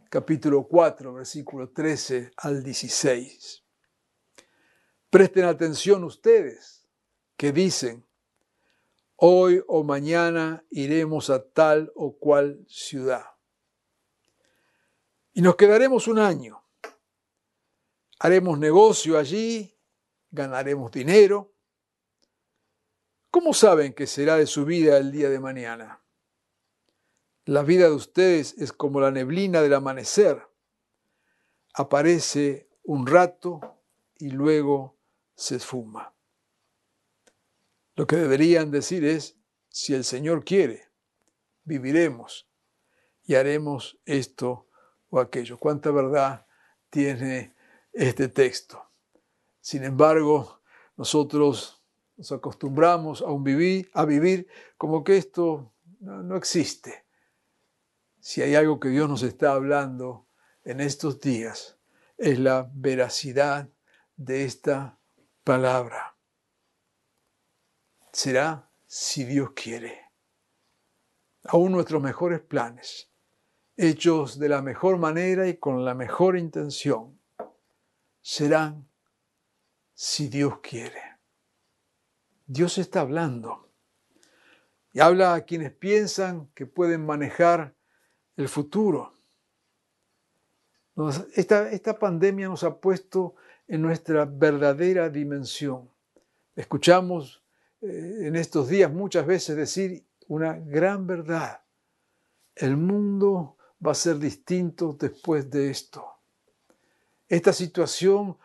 capítulo 0.08 0.66
4, 0.68 1.14
versículo 1.14 1.70
13 1.70 2.32
al 2.36 2.62
16. 2.62 3.64
Presten 5.08 5.44
atención 5.44 6.04
ustedes 6.04 6.86
que 7.36 7.50
dicen, 7.50 8.06
hoy 9.20 9.62
o 9.66 9.84
mañana 9.84 10.64
iremos 10.70 11.30
a 11.30 11.44
tal 11.44 11.92
o 11.94 12.18
cual 12.18 12.64
ciudad. 12.68 13.24
Y 15.32 15.42
nos 15.42 15.56
quedaremos 15.56 16.08
un 16.08 16.18
año 16.18 16.60
haremos 18.20 18.58
negocio 18.58 19.18
allí, 19.18 19.74
ganaremos 20.30 20.92
dinero. 20.92 21.52
¿Cómo 23.30 23.54
saben 23.54 23.94
que 23.94 24.06
será 24.06 24.36
de 24.36 24.46
su 24.46 24.64
vida 24.64 24.98
el 24.98 25.10
día 25.10 25.30
de 25.30 25.40
mañana? 25.40 26.02
La 27.46 27.62
vida 27.62 27.86
de 27.86 27.94
ustedes 27.94 28.54
es 28.58 28.72
como 28.72 29.00
la 29.00 29.10
neblina 29.10 29.62
del 29.62 29.74
amanecer. 29.74 30.46
Aparece 31.72 32.68
un 32.84 33.06
rato 33.06 33.60
y 34.18 34.30
luego 34.30 34.98
se 35.34 35.56
esfuma. 35.56 36.12
Lo 38.00 38.06
que 38.06 38.16
deberían 38.16 38.70
decir 38.70 39.04
es, 39.04 39.36
si 39.68 39.92
el 39.92 40.04
Señor 40.04 40.42
quiere, 40.42 40.88
viviremos 41.64 42.48
y 43.24 43.34
haremos 43.34 43.98
esto 44.06 44.70
o 45.10 45.20
aquello. 45.20 45.58
¿Cuánta 45.58 45.90
verdad 45.90 46.46
tiene 46.88 47.54
este 47.92 48.28
texto. 48.28 48.82
Sin 49.60 49.84
embargo, 49.84 50.62
nosotros 50.96 51.82
nos 52.16 52.32
acostumbramos 52.32 53.20
a, 53.20 53.26
vivir, 53.38 53.90
a 53.92 54.06
vivir 54.06 54.48
como 54.78 55.04
que 55.04 55.18
esto 55.18 55.70
no, 56.00 56.22
no 56.22 56.36
existe. 56.36 57.04
Si 58.18 58.40
hay 58.40 58.54
algo 58.54 58.80
que 58.80 58.88
Dios 58.88 59.10
nos 59.10 59.22
está 59.22 59.52
hablando 59.52 60.26
en 60.64 60.80
estos 60.80 61.20
días, 61.20 61.76
es 62.16 62.38
la 62.38 62.70
veracidad 62.72 63.68
de 64.16 64.46
esta 64.46 64.98
palabra. 65.44 66.16
Será 68.12 68.68
si 68.86 69.24
Dios 69.24 69.50
quiere. 69.54 70.10
Aún 71.44 71.72
nuestros 71.72 72.02
mejores 72.02 72.40
planes, 72.40 73.08
hechos 73.76 74.38
de 74.38 74.48
la 74.48 74.62
mejor 74.62 74.98
manera 74.98 75.48
y 75.48 75.56
con 75.56 75.84
la 75.84 75.94
mejor 75.94 76.36
intención, 76.36 77.18
serán 78.20 78.88
si 79.94 80.28
Dios 80.28 80.58
quiere. 80.60 81.00
Dios 82.46 82.78
está 82.78 83.00
hablando 83.00 83.68
y 84.92 85.00
habla 85.00 85.34
a 85.34 85.42
quienes 85.42 85.72
piensan 85.72 86.48
que 86.54 86.66
pueden 86.66 87.06
manejar 87.06 87.74
el 88.36 88.48
futuro. 88.48 89.14
Esta, 91.34 91.70
esta 91.70 91.98
pandemia 91.98 92.48
nos 92.48 92.64
ha 92.64 92.80
puesto 92.80 93.36
en 93.68 93.82
nuestra 93.82 94.24
verdadera 94.24 95.08
dimensión. 95.08 95.88
Escuchamos 96.56 97.39
en 97.80 98.36
estos 98.36 98.68
días 98.68 98.92
muchas 98.92 99.26
veces 99.26 99.56
decir 99.56 100.04
una 100.28 100.54
gran 100.54 101.06
verdad. 101.06 101.62
El 102.54 102.76
mundo 102.76 103.56
va 103.84 103.92
a 103.92 103.94
ser 103.94 104.18
distinto 104.18 104.96
después 104.98 105.50
de 105.50 105.70
esto. 105.70 106.06
Esta 107.28 107.52
situación 107.52 108.36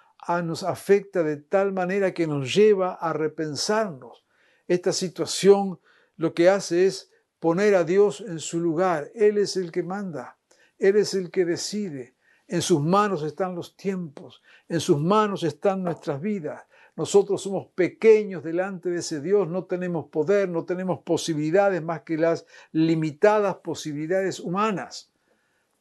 nos 0.43 0.63
afecta 0.63 1.23
de 1.23 1.37
tal 1.37 1.73
manera 1.73 2.13
que 2.13 2.27
nos 2.27 2.53
lleva 2.53 2.93
a 2.93 3.13
repensarnos. 3.13 4.25
Esta 4.67 4.91
situación 4.91 5.79
lo 6.17 6.33
que 6.33 6.49
hace 6.49 6.85
es 6.85 7.11
poner 7.39 7.75
a 7.75 7.83
Dios 7.83 8.21
en 8.21 8.39
su 8.39 8.59
lugar. 8.59 9.11
Él 9.13 9.37
es 9.37 9.57
el 9.57 9.71
que 9.71 9.83
manda, 9.83 10.37
Él 10.79 10.95
es 10.95 11.13
el 11.13 11.29
que 11.29 11.45
decide. 11.45 12.15
En 12.47 12.61
sus 12.61 12.79
manos 12.79 13.23
están 13.23 13.55
los 13.55 13.75
tiempos, 13.75 14.41
en 14.67 14.79
sus 14.79 14.99
manos 14.99 15.43
están 15.43 15.83
nuestras 15.83 16.21
vidas. 16.21 16.63
Nosotros 16.95 17.41
somos 17.41 17.67
pequeños 17.75 18.43
delante 18.43 18.89
de 18.89 18.99
ese 18.99 19.19
Dios, 19.19 19.49
no 19.49 19.65
tenemos 19.65 20.07
poder, 20.07 20.47
no 20.47 20.63
tenemos 20.63 20.99
posibilidades 21.03 21.83
más 21.83 22.01
que 22.01 22.17
las 22.17 22.45
limitadas 22.71 23.57
posibilidades 23.57 24.39
humanas. 24.39 25.11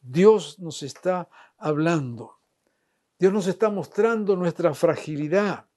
Dios 0.01 0.59
nos 0.59 0.83
está 0.83 1.29
hablando. 1.57 2.39
Dios 3.17 3.31
nos 3.31 3.47
está 3.47 3.69
mostrando 3.69 4.35
nuestra 4.35 4.73
fragilidad, 4.73 5.67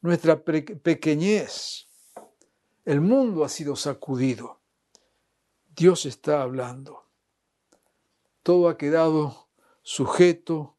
nuestra 0.00 0.42
pequeñez. 0.42 1.86
El 2.86 3.02
mundo 3.02 3.44
ha 3.44 3.50
sido 3.50 3.76
sacudido. 3.76 4.58
Dios 5.76 6.06
está 6.06 6.40
hablando. 6.40 7.04
Todo 8.42 8.70
ha 8.70 8.78
quedado 8.78 9.48
sujeto 9.82 10.77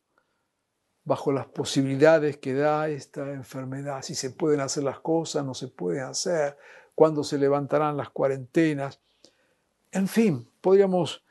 bajo 1.10 1.32
las 1.32 1.48
posibilidades 1.48 2.38
que 2.38 2.54
da 2.54 2.88
esta 2.88 3.34
enfermedad, 3.34 4.04
si 4.04 4.14
se 4.14 4.30
pueden 4.30 4.60
hacer 4.60 4.84
las 4.84 5.00
cosas, 5.00 5.44
no 5.44 5.56
se 5.56 5.68
pueden 5.68 6.04
hacer, 6.04 6.56
cuándo 6.94 7.24
se 7.24 7.40
levantarán 7.40 7.98
las 7.98 8.12
cuarentenas. 8.12 9.02
En 9.92 10.08
fin, 10.08 10.48
podríamos 10.62 11.26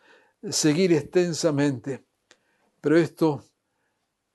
seguir 0.50 0.92
extensamente, 0.92 2.04
pero 2.80 2.96
esto 2.96 3.44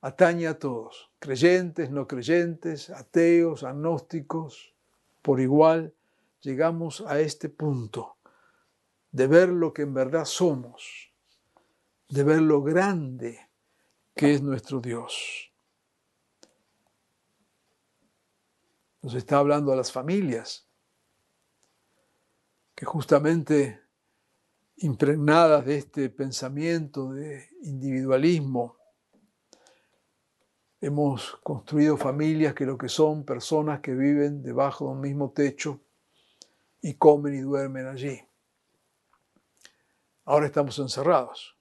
atañe 0.00 0.46
a 0.46 0.58
todos, 0.58 1.10
creyentes, 1.18 1.90
no 1.90 2.08
creyentes, 2.08 2.88
ateos, 2.88 3.64
agnósticos, 3.64 4.72
por 5.20 5.40
igual 5.40 5.92
llegamos 6.40 7.04
a 7.06 7.20
este 7.20 7.50
punto 7.50 8.16
de 9.12 9.26
ver 9.26 9.50
lo 9.50 9.74
que 9.74 9.82
en 9.82 9.92
verdad 9.92 10.24
somos, 10.24 11.12
de 12.08 12.24
ver 12.24 12.40
lo 12.40 12.62
grande 12.62 13.40
que 14.14 14.32
es 14.32 14.42
nuestro 14.42 14.80
Dios. 14.80 15.52
Nos 19.02 19.14
está 19.14 19.38
hablando 19.38 19.72
a 19.72 19.76
las 19.76 19.92
familias, 19.92 20.66
que 22.74 22.86
justamente 22.86 23.82
impregnadas 24.76 25.64
de 25.66 25.78
este 25.78 26.10
pensamiento 26.10 27.12
de 27.12 27.48
individualismo, 27.62 28.76
hemos 30.80 31.36
construido 31.42 31.96
familias 31.96 32.54
que 32.54 32.66
lo 32.66 32.76
que 32.76 32.88
son 32.88 33.24
personas 33.24 33.80
que 33.80 33.94
viven 33.94 34.42
debajo 34.42 34.86
de 34.86 34.92
un 34.92 35.00
mismo 35.00 35.30
techo 35.32 35.80
y 36.82 36.94
comen 36.94 37.34
y 37.34 37.40
duermen 37.40 37.86
allí. 37.86 38.20
Ahora 40.24 40.46
estamos 40.46 40.78
encerrados. 40.78 41.53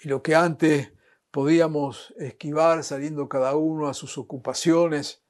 Y 0.00 0.08
lo 0.08 0.22
que 0.22 0.34
antes 0.34 0.92
podíamos 1.30 2.14
esquivar 2.18 2.84
saliendo 2.84 3.28
cada 3.28 3.56
uno 3.56 3.88
a 3.88 3.94
sus 3.94 4.16
ocupaciones 4.18 5.22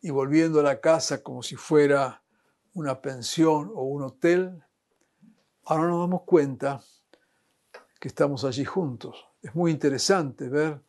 y 0.00 0.10
volviendo 0.10 0.60
a 0.60 0.62
la 0.62 0.80
casa 0.80 1.22
como 1.22 1.42
si 1.42 1.56
fuera 1.56 2.22
una 2.74 3.00
pensión 3.00 3.70
o 3.74 3.82
un 3.82 4.02
hotel, 4.02 4.64
ahora 5.64 5.88
nos 5.88 6.00
damos 6.00 6.22
cuenta 6.22 6.82
que 8.00 8.08
estamos 8.08 8.44
allí 8.44 8.64
juntos. 8.64 9.26
Es 9.42 9.54
muy 9.54 9.70
interesante 9.70 10.48
ver 10.48 10.80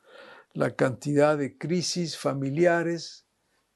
la 0.54 0.76
cantidad 0.76 1.38
de 1.38 1.58
crisis 1.58 2.18
familiares 2.18 3.26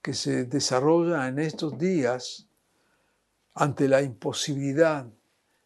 que 0.02 0.14
se 0.14 0.46
desarrollan 0.46 1.28
en 1.28 1.40
estos 1.40 1.78
días 1.78 2.48
ante 3.54 3.88
la 3.88 4.02
imposibilidad 4.02 5.08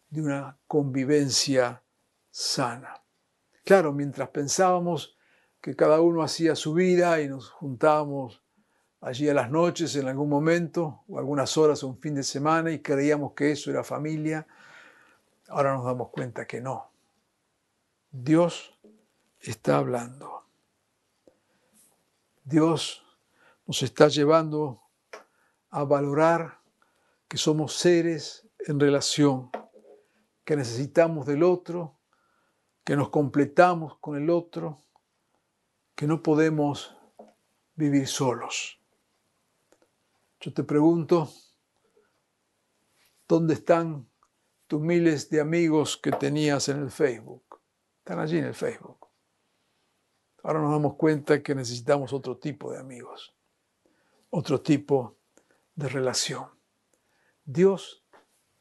de 0.09 0.21
una 0.21 0.57
convivencia 0.67 1.83
sana. 2.29 3.00
Claro, 3.63 3.93
mientras 3.93 4.29
pensábamos 4.29 5.17
que 5.61 5.75
cada 5.75 6.01
uno 6.01 6.23
hacía 6.23 6.55
su 6.55 6.73
vida 6.73 7.21
y 7.21 7.27
nos 7.27 7.49
juntábamos 7.49 8.41
allí 9.01 9.29
a 9.29 9.33
las 9.33 9.51
noches 9.51 9.95
en 9.95 10.07
algún 10.07 10.29
momento 10.29 11.03
o 11.07 11.19
algunas 11.19 11.57
horas 11.57 11.83
o 11.83 11.87
un 11.87 11.99
fin 11.99 12.15
de 12.15 12.23
semana 12.23 12.71
y 12.71 12.81
creíamos 12.81 13.33
que 13.33 13.51
eso 13.51 13.69
era 13.69 13.83
familia, 13.83 14.47
ahora 15.49 15.73
nos 15.73 15.85
damos 15.85 16.09
cuenta 16.09 16.47
que 16.47 16.61
no. 16.61 16.91
Dios 18.11 18.77
está 19.39 19.77
hablando. 19.77 20.45
Dios 22.43 23.03
nos 23.67 23.83
está 23.83 24.07
llevando 24.07 24.81
a 25.69 25.83
valorar 25.83 26.59
que 27.27 27.37
somos 27.37 27.75
seres 27.75 28.47
en 28.59 28.79
relación, 28.79 29.49
que 30.43 30.55
necesitamos 30.55 31.25
del 31.25 31.43
otro 31.43 32.00
que 32.91 32.97
nos 32.97 33.07
completamos 33.07 33.99
con 33.99 34.21
el 34.21 34.29
otro, 34.29 34.81
que 35.95 36.05
no 36.05 36.21
podemos 36.21 36.93
vivir 37.73 38.05
solos. 38.05 38.81
Yo 40.41 40.53
te 40.53 40.65
pregunto, 40.65 41.31
¿dónde 43.29 43.53
están 43.53 44.09
tus 44.67 44.81
miles 44.81 45.29
de 45.29 45.39
amigos 45.39 45.95
que 45.95 46.11
tenías 46.11 46.67
en 46.67 46.81
el 46.81 46.91
Facebook? 46.91 47.61
Están 47.99 48.19
allí 48.19 48.39
en 48.39 48.43
el 48.47 48.55
Facebook. 48.55 49.07
Ahora 50.43 50.59
nos 50.59 50.71
damos 50.71 50.95
cuenta 50.95 51.41
que 51.41 51.55
necesitamos 51.55 52.11
otro 52.11 52.39
tipo 52.39 52.73
de 52.73 52.79
amigos, 52.79 53.33
otro 54.31 54.59
tipo 54.59 55.15
de 55.75 55.87
relación. 55.87 56.49
Dios 57.45 58.03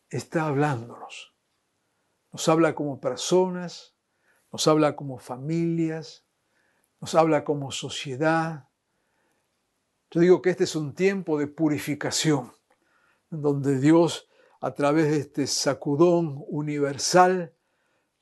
está 0.08 0.46
hablándonos. 0.46 1.34
Nos 2.30 2.48
habla 2.48 2.76
como 2.76 3.00
personas, 3.00 3.89
nos 4.52 4.66
habla 4.66 4.96
como 4.96 5.18
familias, 5.18 6.24
nos 7.00 7.14
habla 7.14 7.44
como 7.44 7.70
sociedad. 7.70 8.68
Yo 10.10 10.20
digo 10.20 10.42
que 10.42 10.50
este 10.50 10.64
es 10.64 10.76
un 10.76 10.94
tiempo 10.94 11.38
de 11.38 11.46
purificación, 11.46 12.52
donde 13.30 13.78
Dios 13.78 14.28
a 14.60 14.74
través 14.74 15.10
de 15.10 15.18
este 15.18 15.46
sacudón 15.46 16.44
universal 16.48 17.54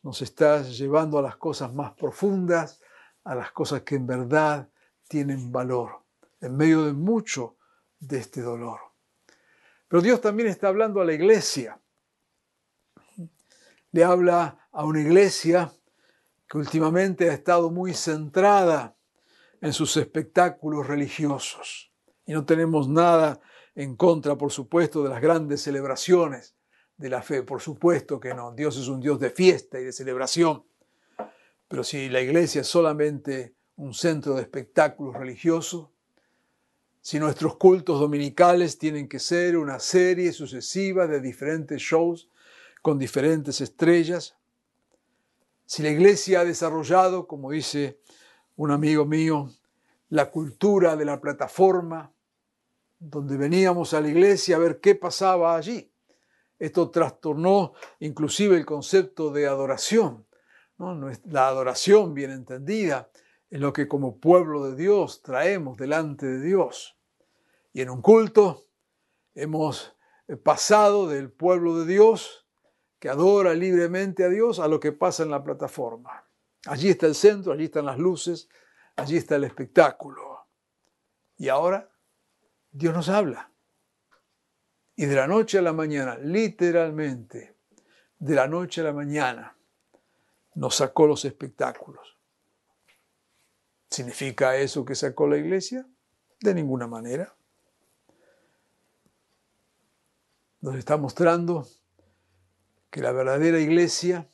nos 0.02 0.22
está 0.22 0.62
llevando 0.62 1.18
a 1.18 1.22
las 1.22 1.36
cosas 1.36 1.74
más 1.74 1.92
profundas, 1.94 2.80
a 3.24 3.34
las 3.34 3.50
cosas 3.52 3.82
que 3.82 3.96
en 3.96 4.06
verdad 4.06 4.68
tienen 5.08 5.50
valor, 5.50 6.02
en 6.40 6.56
medio 6.56 6.84
de 6.84 6.92
mucho 6.92 7.56
de 7.98 8.18
este 8.18 8.42
dolor. 8.42 8.78
Pero 9.88 10.02
Dios 10.02 10.20
también 10.20 10.48
está 10.48 10.68
hablando 10.68 11.00
a 11.00 11.04
la 11.04 11.14
iglesia. 11.14 11.80
Le 13.90 14.04
habla 14.04 14.68
a 14.70 14.84
una 14.84 15.00
iglesia 15.00 15.72
que 16.48 16.58
últimamente 16.58 17.28
ha 17.28 17.34
estado 17.34 17.70
muy 17.70 17.92
centrada 17.94 18.96
en 19.60 19.72
sus 19.72 19.96
espectáculos 19.96 20.86
religiosos. 20.86 21.92
Y 22.24 22.32
no 22.32 22.44
tenemos 22.44 22.88
nada 22.88 23.40
en 23.74 23.96
contra, 23.96 24.36
por 24.36 24.50
supuesto, 24.50 25.02
de 25.02 25.10
las 25.10 25.20
grandes 25.20 25.62
celebraciones 25.62 26.54
de 26.96 27.08
la 27.10 27.22
fe. 27.22 27.42
Por 27.42 27.60
supuesto 27.60 28.18
que 28.18 28.34
no. 28.34 28.52
Dios 28.52 28.76
es 28.76 28.88
un 28.88 29.00
Dios 29.00 29.20
de 29.20 29.30
fiesta 29.30 29.78
y 29.78 29.84
de 29.84 29.92
celebración. 29.92 30.64
Pero 31.68 31.84
si 31.84 32.08
la 32.08 32.20
iglesia 32.20 32.62
es 32.62 32.66
solamente 32.66 33.54
un 33.76 33.92
centro 33.92 34.34
de 34.34 34.42
espectáculos 34.42 35.14
religiosos, 35.16 35.88
si 37.00 37.18
nuestros 37.18 37.56
cultos 37.56 38.00
dominicales 38.00 38.78
tienen 38.78 39.08
que 39.08 39.18
ser 39.18 39.56
una 39.56 39.78
serie 39.78 40.32
sucesiva 40.32 41.06
de 41.06 41.20
diferentes 41.20 41.80
shows 41.80 42.28
con 42.82 42.98
diferentes 42.98 43.60
estrellas, 43.60 44.37
si 45.68 45.82
la 45.82 45.90
iglesia 45.90 46.40
ha 46.40 46.44
desarrollado, 46.46 47.26
como 47.26 47.50
dice 47.50 48.00
un 48.56 48.70
amigo 48.70 49.04
mío, 49.04 49.50
la 50.08 50.30
cultura 50.30 50.96
de 50.96 51.04
la 51.04 51.20
plataforma, 51.20 52.10
donde 52.98 53.36
veníamos 53.36 53.92
a 53.92 54.00
la 54.00 54.08
iglesia 54.08 54.56
a 54.56 54.60
ver 54.60 54.80
qué 54.80 54.94
pasaba 54.94 55.54
allí. 55.54 55.92
Esto 56.58 56.90
trastornó 56.90 57.74
inclusive 58.00 58.56
el 58.56 58.64
concepto 58.64 59.30
de 59.30 59.46
adoración. 59.46 60.26
La 61.26 61.48
adoración 61.48 62.14
bien 62.14 62.30
entendida 62.30 63.10
es 63.50 63.60
lo 63.60 63.74
que 63.74 63.88
como 63.88 64.16
pueblo 64.16 64.70
de 64.70 64.74
Dios 64.74 65.20
traemos 65.20 65.76
delante 65.76 66.24
de 66.24 66.40
Dios. 66.40 66.96
Y 67.74 67.82
en 67.82 67.90
un 67.90 68.00
culto 68.00 68.68
hemos 69.34 69.94
pasado 70.42 71.08
del 71.08 71.30
pueblo 71.30 71.76
de 71.76 71.92
Dios 71.92 72.47
que 72.98 73.08
adora 73.08 73.54
libremente 73.54 74.24
a 74.24 74.28
Dios 74.28 74.58
a 74.58 74.68
lo 74.68 74.80
que 74.80 74.92
pasa 74.92 75.22
en 75.22 75.30
la 75.30 75.42
plataforma. 75.42 76.24
Allí 76.66 76.90
está 76.90 77.06
el 77.06 77.14
centro, 77.14 77.52
allí 77.52 77.64
están 77.64 77.86
las 77.86 77.98
luces, 77.98 78.48
allí 78.96 79.16
está 79.16 79.36
el 79.36 79.44
espectáculo. 79.44 80.46
Y 81.36 81.48
ahora 81.48 81.88
Dios 82.72 82.94
nos 82.94 83.08
habla. 83.08 83.50
Y 84.96 85.06
de 85.06 85.14
la 85.14 85.28
noche 85.28 85.58
a 85.58 85.62
la 85.62 85.72
mañana, 85.72 86.18
literalmente, 86.18 87.54
de 88.18 88.34
la 88.34 88.48
noche 88.48 88.80
a 88.80 88.84
la 88.84 88.92
mañana, 88.92 89.56
nos 90.54 90.74
sacó 90.74 91.06
los 91.06 91.24
espectáculos. 91.24 92.16
¿Significa 93.88 94.56
eso 94.56 94.84
que 94.84 94.96
sacó 94.96 95.28
la 95.28 95.36
iglesia? 95.36 95.86
De 96.40 96.52
ninguna 96.52 96.88
manera. 96.88 97.32
Nos 100.60 100.74
está 100.74 100.96
mostrando 100.96 101.68
que 102.90 103.00
la 103.00 103.12
verdadera 103.12 103.58
iglesia, 103.58 104.28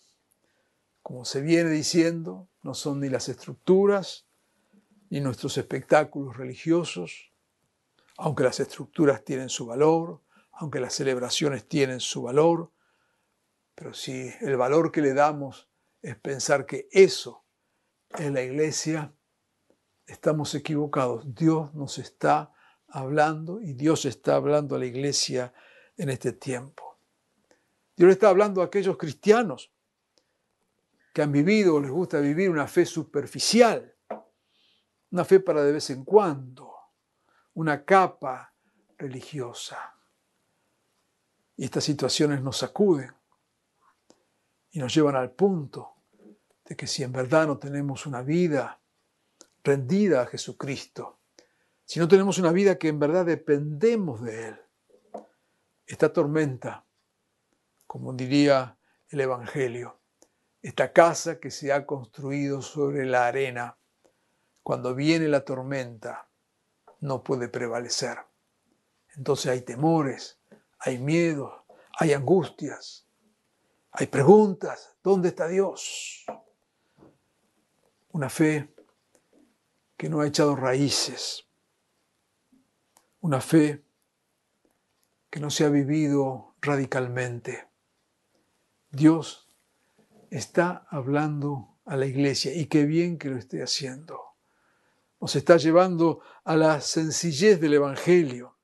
como 1.02 1.24
se 1.24 1.40
viene 1.40 1.70
diciendo, 1.70 2.48
no 2.62 2.74
son 2.74 3.00
ni 3.00 3.08
las 3.08 3.28
estructuras, 3.28 4.26
ni 5.10 5.20
nuestros 5.20 5.58
espectáculos 5.58 6.36
religiosos, 6.36 7.32
aunque 8.16 8.44
las 8.44 8.60
estructuras 8.60 9.24
tienen 9.24 9.48
su 9.48 9.66
valor, 9.66 10.20
aunque 10.52 10.80
las 10.80 10.94
celebraciones 10.94 11.66
tienen 11.68 12.00
su 12.00 12.22
valor, 12.22 12.70
pero 13.74 13.92
si 13.92 14.32
el 14.40 14.56
valor 14.56 14.92
que 14.92 15.02
le 15.02 15.14
damos 15.14 15.68
es 16.00 16.16
pensar 16.16 16.64
que 16.64 16.88
eso 16.92 17.44
es 18.16 18.30
la 18.30 18.42
iglesia, 18.42 19.12
estamos 20.06 20.54
equivocados. 20.54 21.34
Dios 21.34 21.74
nos 21.74 21.98
está 21.98 22.52
hablando 22.88 23.60
y 23.60 23.72
Dios 23.72 24.04
está 24.04 24.36
hablando 24.36 24.76
a 24.76 24.78
la 24.78 24.86
iglesia 24.86 25.52
en 25.96 26.10
este 26.10 26.32
tiempo. 26.32 26.93
Dios 27.96 28.08
le 28.08 28.12
está 28.12 28.28
hablando 28.28 28.60
a 28.60 28.66
aquellos 28.66 28.96
cristianos 28.96 29.70
que 31.12 31.22
han 31.22 31.30
vivido 31.30 31.76
o 31.76 31.80
les 31.80 31.90
gusta 31.90 32.18
vivir 32.18 32.50
una 32.50 32.66
fe 32.66 32.84
superficial, 32.84 33.94
una 35.12 35.24
fe 35.24 35.38
para 35.38 35.62
de 35.62 35.72
vez 35.72 35.90
en 35.90 36.04
cuando, 36.04 36.74
una 37.54 37.84
capa 37.84 38.52
religiosa. 38.98 39.94
Y 41.56 41.64
estas 41.64 41.84
situaciones 41.84 42.42
nos 42.42 42.58
sacuden 42.58 43.12
y 44.72 44.80
nos 44.80 44.92
llevan 44.92 45.14
al 45.14 45.30
punto 45.30 45.92
de 46.64 46.76
que 46.76 46.88
si 46.88 47.04
en 47.04 47.12
verdad 47.12 47.46
no 47.46 47.58
tenemos 47.58 48.06
una 48.06 48.22
vida 48.22 48.80
rendida 49.62 50.22
a 50.22 50.26
Jesucristo, 50.26 51.20
si 51.84 52.00
no 52.00 52.08
tenemos 52.08 52.38
una 52.38 52.50
vida 52.50 52.76
que 52.76 52.88
en 52.88 52.98
verdad 52.98 53.24
dependemos 53.24 54.20
de 54.22 54.48
Él, 54.48 54.60
esta 55.86 56.12
tormenta, 56.12 56.84
como 57.94 58.12
diría 58.12 58.76
el 59.08 59.20
Evangelio, 59.20 60.00
esta 60.60 60.92
casa 60.92 61.38
que 61.38 61.52
se 61.52 61.72
ha 61.72 61.86
construido 61.86 62.60
sobre 62.60 63.06
la 63.06 63.28
arena, 63.28 63.78
cuando 64.64 64.96
viene 64.96 65.28
la 65.28 65.44
tormenta, 65.44 66.28
no 67.02 67.22
puede 67.22 67.48
prevalecer. 67.48 68.18
Entonces 69.14 69.52
hay 69.52 69.60
temores, 69.60 70.40
hay 70.80 70.98
miedos, 70.98 71.52
hay 71.96 72.14
angustias, 72.14 73.06
hay 73.92 74.08
preguntas. 74.08 74.96
¿Dónde 75.00 75.28
está 75.28 75.46
Dios? 75.46 76.26
Una 78.10 78.28
fe 78.28 78.74
que 79.96 80.08
no 80.08 80.20
ha 80.20 80.26
echado 80.26 80.56
raíces. 80.56 81.46
Una 83.20 83.40
fe 83.40 83.84
que 85.30 85.38
no 85.38 85.48
se 85.48 85.64
ha 85.64 85.68
vivido 85.68 86.56
radicalmente. 86.60 87.68
Dios 88.94 89.48
está 90.30 90.86
hablando 90.88 91.78
a 91.84 91.96
la 91.96 92.06
iglesia 92.06 92.54
y 92.54 92.66
qué 92.66 92.84
bien 92.84 93.18
que 93.18 93.28
lo 93.28 93.36
esté 93.36 93.60
haciendo. 93.60 94.20
Nos 95.20 95.34
está 95.34 95.56
llevando 95.56 96.20
a 96.44 96.54
la 96.54 96.80
sencillez 96.80 97.60
del 97.60 97.74
Evangelio. 97.74 98.56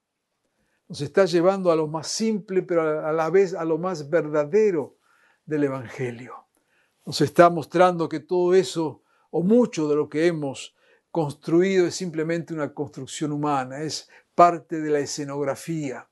Nos 0.88 1.01
está 1.01 1.25
llevando 1.25 1.73
a 1.73 1.77
lo 1.77 1.88
más 1.88 2.07
simple, 2.07 2.62
pero 2.62 3.05
a 3.05 3.12
la 3.12 3.29
vez 3.31 3.55
a 3.55 3.64
lo 3.64 3.79
más 3.79 4.09
verdadero 4.09 4.99
del 5.45 5.64
Evangelio. 5.64 6.47
Nos 7.05 7.21
está 7.23 7.51
mostrando 7.51 8.09
que 8.09 8.21
todo 8.21 8.55
eso, 8.55 9.03
o 9.31 9.43
mucho 9.43 9.88
de 9.88 9.97
lo 9.97 10.09
que 10.09 10.29
hemos 10.29 10.77
construido, 11.11 11.87
es 11.88 11.97
simplemente 11.97 12.55
una 12.55 12.73
construcción 12.73 13.33
humana, 13.33 13.81
es 13.81 14.09
parte 14.37 14.81
de 14.81 14.90
la 14.90 15.01
escenografía, 15.01 16.09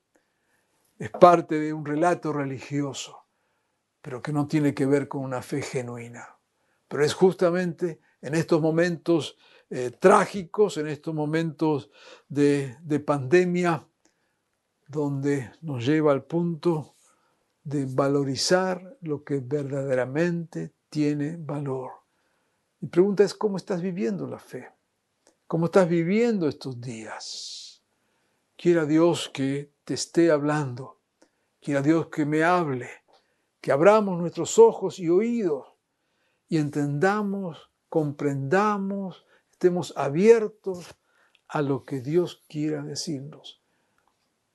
es 0.99 1.11
parte 1.11 1.61
de 1.61 1.73
un 1.73 1.87
relato 1.87 2.33
religioso, 2.33 3.28
pero 4.09 4.23
que 4.23 4.33
no 4.33 4.49
tiene 4.49 4.73
que 4.73 4.87
ver 4.87 5.07
con 5.07 5.23
una 5.23 5.43
fe 5.43 5.61
genuina. 5.61 6.27
Pero 6.89 7.05
es 7.05 7.13
justamente 7.13 8.01
en 8.23 8.35
estos 8.35 8.59
momentos 8.59 9.37
eh, 9.69 9.91
trágicos, 9.91 10.79
en 10.79 10.89
estos 10.89 11.15
momentos 11.15 11.91
de, 12.27 12.79
de 12.81 13.01
pandemia, 13.01 13.87
donde 14.87 15.53
nos 15.61 15.85
lleva 15.85 16.13
al 16.13 16.25
punto 16.25 16.95
de 17.63 17.85
valorizar 17.85 18.97
lo 19.03 19.23
que 19.23 19.41
verdaderamente 19.41 20.73
tiene 20.89 21.37
valor. 21.39 21.91
Mi 22.81 22.89
pregunta 22.89 23.25
es, 23.25 23.35
¿cómo 23.35 23.59
estás 23.59 23.83
viviendo 23.83 24.27
la 24.27 24.39
fe? 24.39 24.71
¿Cómo 25.47 25.67
estás 25.67 25.87
viviendo 25.87 26.49
estos 26.49 26.81
días? 26.81 27.83
Quiera 28.57 28.87
Dios 28.87 29.29
que 29.29 29.71
te 29.85 29.93
esté 29.93 30.31
hablando, 30.31 30.99
quiera 31.61 31.83
Dios 31.83 32.07
que 32.07 32.25
me 32.25 32.43
hable, 32.43 32.89
que 33.61 33.73
abramos 33.73 34.19
nuestros 34.19 34.59
ojos 34.59 34.99
y 34.99 35.09
oídos 35.09 35.67
y 36.49 36.59
entendamos, 36.59 37.71
comprendamos, 37.89 39.27
estemos 39.51 39.93
abiertos 39.97 40.95
a 41.49 41.63
lo 41.63 41.85
que 41.85 42.01
Dios 42.01 42.45
quiera 42.49 42.83
decirnos. 42.83 43.63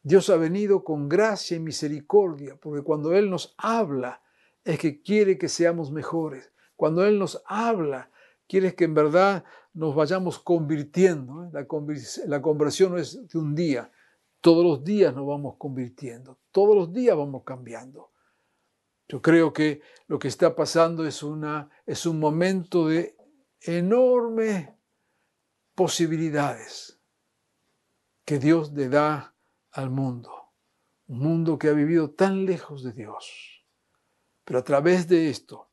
Dios 0.01 0.29
ha 0.29 0.35
venido 0.35 0.83
con 0.83 1.07
gracia 1.07 1.57
y 1.57 1.59
misericordia, 1.59 2.57
porque 2.57 2.83
cuando 2.83 3.13
Él 3.13 3.29
nos 3.29 3.55
habla 3.57 4.21
es 4.63 4.79
que 4.79 5.01
quiere 5.01 5.37
que 5.37 5.49
seamos 5.49 5.91
mejores. 5.91 6.51
Cuando 6.75 7.05
Él 7.05 7.19
nos 7.19 7.41
habla, 7.45 8.09
quiere 8.47 8.75
que 8.75 8.85
en 8.85 8.93
verdad 8.93 9.43
nos 9.73 9.95
vayamos 9.95 10.39
convirtiendo. 10.39 11.45
¿eh? 11.45 11.49
La, 11.53 11.65
la 12.27 12.41
conversión 12.41 12.91
no 12.91 12.97
es 12.97 13.27
de 13.27 13.39
un 13.39 13.55
día, 13.55 13.91
todos 14.41 14.65
los 14.65 14.83
días 14.83 15.15
nos 15.15 15.25
vamos 15.25 15.55
convirtiendo, 15.57 16.37
todos 16.51 16.75
los 16.75 16.93
días 16.93 17.15
vamos 17.15 17.43
cambiando. 17.43 18.12
Yo 19.07 19.21
creo 19.21 19.53
que 19.53 19.81
lo 20.07 20.19
que 20.19 20.27
está 20.27 20.55
pasando 20.55 21.05
es, 21.05 21.23
una, 21.23 21.69
es 21.85 22.05
un 22.05 22.19
momento 22.19 22.87
de 22.87 23.15
enorme 23.61 24.77
posibilidades 25.75 26.99
que 28.25 28.39
Dios 28.39 28.71
le 28.73 28.89
da 28.89 29.35
al 29.71 29.89
mundo, 29.89 30.53
un 31.07 31.19
mundo 31.19 31.57
que 31.57 31.69
ha 31.69 31.73
vivido 31.73 32.11
tan 32.11 32.45
lejos 32.45 32.83
de 32.83 32.93
Dios. 32.93 33.65
Pero 34.45 34.59
a 34.59 34.63
través 34.63 35.07
de 35.07 35.29
esto 35.29 35.69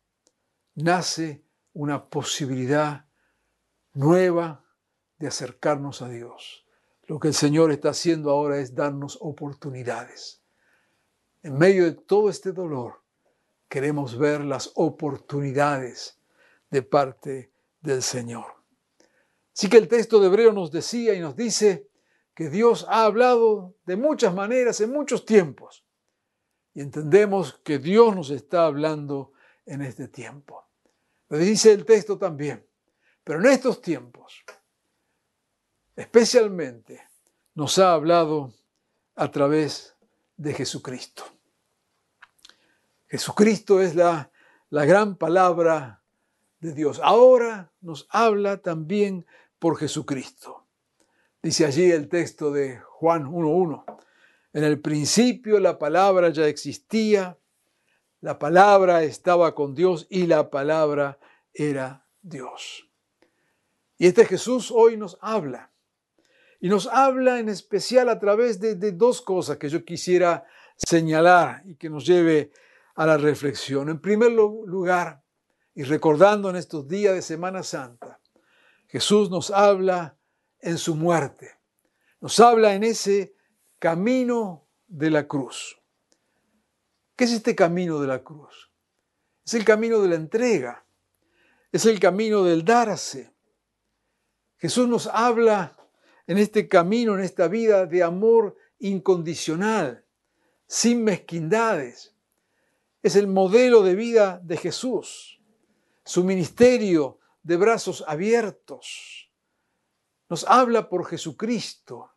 nace 0.75 1.45
una 1.73 2.09
posibilidad 2.09 3.07
nueva 3.93 4.65
de 5.19 5.29
acercarnos 5.29 6.03
a 6.03 6.09
Dios. 6.09 6.67
Lo 7.07 7.19
que 7.19 7.29
el 7.29 7.35
Señor 7.35 7.71
está 7.73 7.91
haciendo 7.91 8.31
ahora 8.31 8.59
es 8.59 8.75
darnos 8.75 9.19
oportunidades. 9.21 10.43
En 11.43 11.59
medio 11.59 11.85
de 11.85 11.93
todo 11.93 12.31
este 12.31 12.53
dolor, 12.53 13.00
queremos 13.71 14.19
ver 14.19 14.41
las 14.41 14.73
oportunidades 14.75 16.19
de 16.71 16.83
parte 16.83 17.53
del 17.81 18.03
Señor. 18.03 18.47
Así 19.57 19.69
que 19.69 19.77
el 19.77 19.87
texto 19.87 20.21
de 20.21 20.27
Hebreo 20.27 20.53
nos 20.53 20.73
decía 20.73 21.15
y 21.15 21.21
nos 21.21 21.37
dice 21.37 21.89
que 22.35 22.51
Dios 22.51 22.85
ha 22.89 23.05
hablado 23.05 23.77
de 23.87 23.97
muchas 23.97 24.35
maneras 24.35 24.81
en 24.81 24.91
muchos 24.91 25.25
tiempos. 25.25 25.87
Y 26.75 26.81
entendemos 26.81 27.61
que 27.65 27.79
Dios 27.79 28.15
nos 28.15 28.31
está 28.31 28.67
hablando 28.67 29.33
en 29.65 29.83
este 29.83 30.09
tiempo. 30.09 30.69
Lo 31.29 31.39
dice 31.39 31.73
el 31.73 31.85
texto 31.85 32.19
también. 32.19 32.67
Pero 33.23 33.39
en 33.39 33.47
estos 33.47 33.81
tiempos, 33.81 34.45
especialmente, 35.95 37.09
nos 37.55 37.79
ha 37.79 37.93
hablado 37.93 38.53
a 39.15 39.31
través 39.31 39.95
de 40.37 40.55
Jesucristo. 40.55 41.25
Jesucristo 43.11 43.83
es 43.83 43.97
la, 43.97 44.31
la 44.71 44.85
gran 44.85 45.17
palabra 45.17 46.05
de 46.61 46.73
Dios. 46.73 47.01
Ahora 47.03 47.73
nos 47.81 48.07
habla 48.09 48.59
también 48.59 49.27
por 49.59 49.77
Jesucristo. 49.77 50.65
Dice 51.43 51.67
allí 51.67 51.91
el 51.91 52.09
texto 52.09 52.53
de 52.53 52.79
Juan 52.79 53.25
1.1. 53.25 53.85
En 54.53 54.63
el 54.63 54.81
principio 54.81 55.59
la 55.59 55.77
palabra 55.77 56.31
ya 56.31 56.47
existía, 56.47 57.37
la 58.21 58.39
palabra 58.39 59.03
estaba 59.03 59.57
con 59.57 59.75
Dios 59.75 60.07
y 60.09 60.27
la 60.27 60.49
palabra 60.49 61.19
era 61.53 62.07
Dios. 62.23 62.89
Y 63.99 64.07
este 64.07 64.25
Jesús 64.25 64.71
hoy 64.71 64.97
nos 64.97 65.19
habla. 65.21 65.73
Y 66.61 66.69
nos 66.69 66.87
habla 66.87 67.41
en 67.41 67.49
especial 67.49 68.09
a 68.09 68.21
través 68.21 68.61
de, 68.61 68.77
de, 68.77 68.93
dos 68.93 69.21
cosas 69.21 69.57
que 69.57 69.69
yo 69.69 69.85
quisiera 69.85 70.47
señalar 70.77 71.63
y 71.65 71.75
que 71.75 71.91
nos 71.91 72.07
lleve 72.07 72.53
a 72.95 73.07
la 73.07 73.17
reflexión. 73.17 73.89
En 73.89 74.01
primer 74.01 74.33
lugar, 74.33 75.23
y 75.75 75.85
recordando 75.85 76.51
en 76.51 76.57
estos 76.57 76.87
días 76.89 77.15
de 77.15 77.23
Semana 77.23 77.63
Santa, 77.63 78.21
Jesús 78.87 79.31
nos 79.31 79.51
habla 79.51 80.19
en 80.59 80.79
su 80.79 80.97
muerte. 80.97 81.59
Nos 82.21 82.39
habla 82.41 82.75
en 82.75 82.85
ese 82.85 83.35
camino 83.79 84.67
de 84.87 85.11
la 85.11 85.27
cruz. 85.27 85.81
¿Qué 87.17 87.25
es 87.25 87.33
este 87.33 87.55
camino 87.55 88.01
de 88.01 88.09
la 88.09 88.23
cruz? 88.23 88.71
Es 89.45 89.55
el 89.55 89.65
camino 89.65 90.01
de 90.01 90.09
la 90.09 90.17
entrega, 90.17 90.85
es 91.73 91.87
el 91.87 91.99
camino 92.01 92.45
del 92.45 92.65
darse. 92.65 93.33
Jesús 94.59 94.87
nos 94.89 95.07
habla 95.07 95.77
en 96.27 96.39
este 96.39 96.69
camino, 96.69 97.15
en 97.15 97.25
esta 97.25 97.49
vida 97.49 97.87
de 97.87 98.03
amor 98.03 98.57
incondicional, 98.79 100.05
sin 100.67 101.03
mezquindades. 101.05 102.15
Es 103.03 103.17
el 103.17 103.27
modelo 103.27 103.83
de 103.83 103.95
vida 103.95 104.41
de 104.43 104.57
Jesús, 104.57 105.41
su 106.05 106.25
ministerio 106.25 107.19
de 107.43 107.57
brazos 107.57 108.05
abiertos. 108.07 109.31
Nos 110.29 110.45
habla 110.45 110.89
por 110.89 111.07
Jesucristo. 111.07 112.13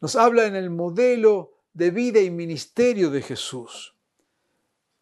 Nos 0.00 0.16
habla 0.16 0.46
en 0.46 0.54
el 0.54 0.70
modelo 0.70 1.52
de 1.72 1.90
vida 1.90 2.20
y 2.20 2.30
ministerio 2.30 3.10
de 3.10 3.22
Jesús. 3.22 3.96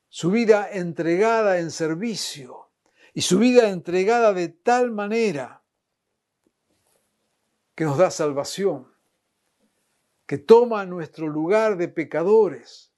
Su 0.08 0.30
vida 0.30 0.68
entregada 0.70 1.58
en 1.58 1.70
servicio 1.70 2.70
y 3.12 3.22
su 3.22 3.38
vida 3.38 3.68
entregada 3.68 4.32
de 4.32 4.48
tal 4.48 4.90
manera 4.90 5.62
que 7.74 7.84
nos 7.84 7.98
da 7.98 8.10
salvación, 8.10 8.90
que 10.26 10.38
toma 10.38 10.86
nuestro 10.86 11.28
lugar 11.28 11.76
de 11.76 11.88
pecadores, 11.88 12.90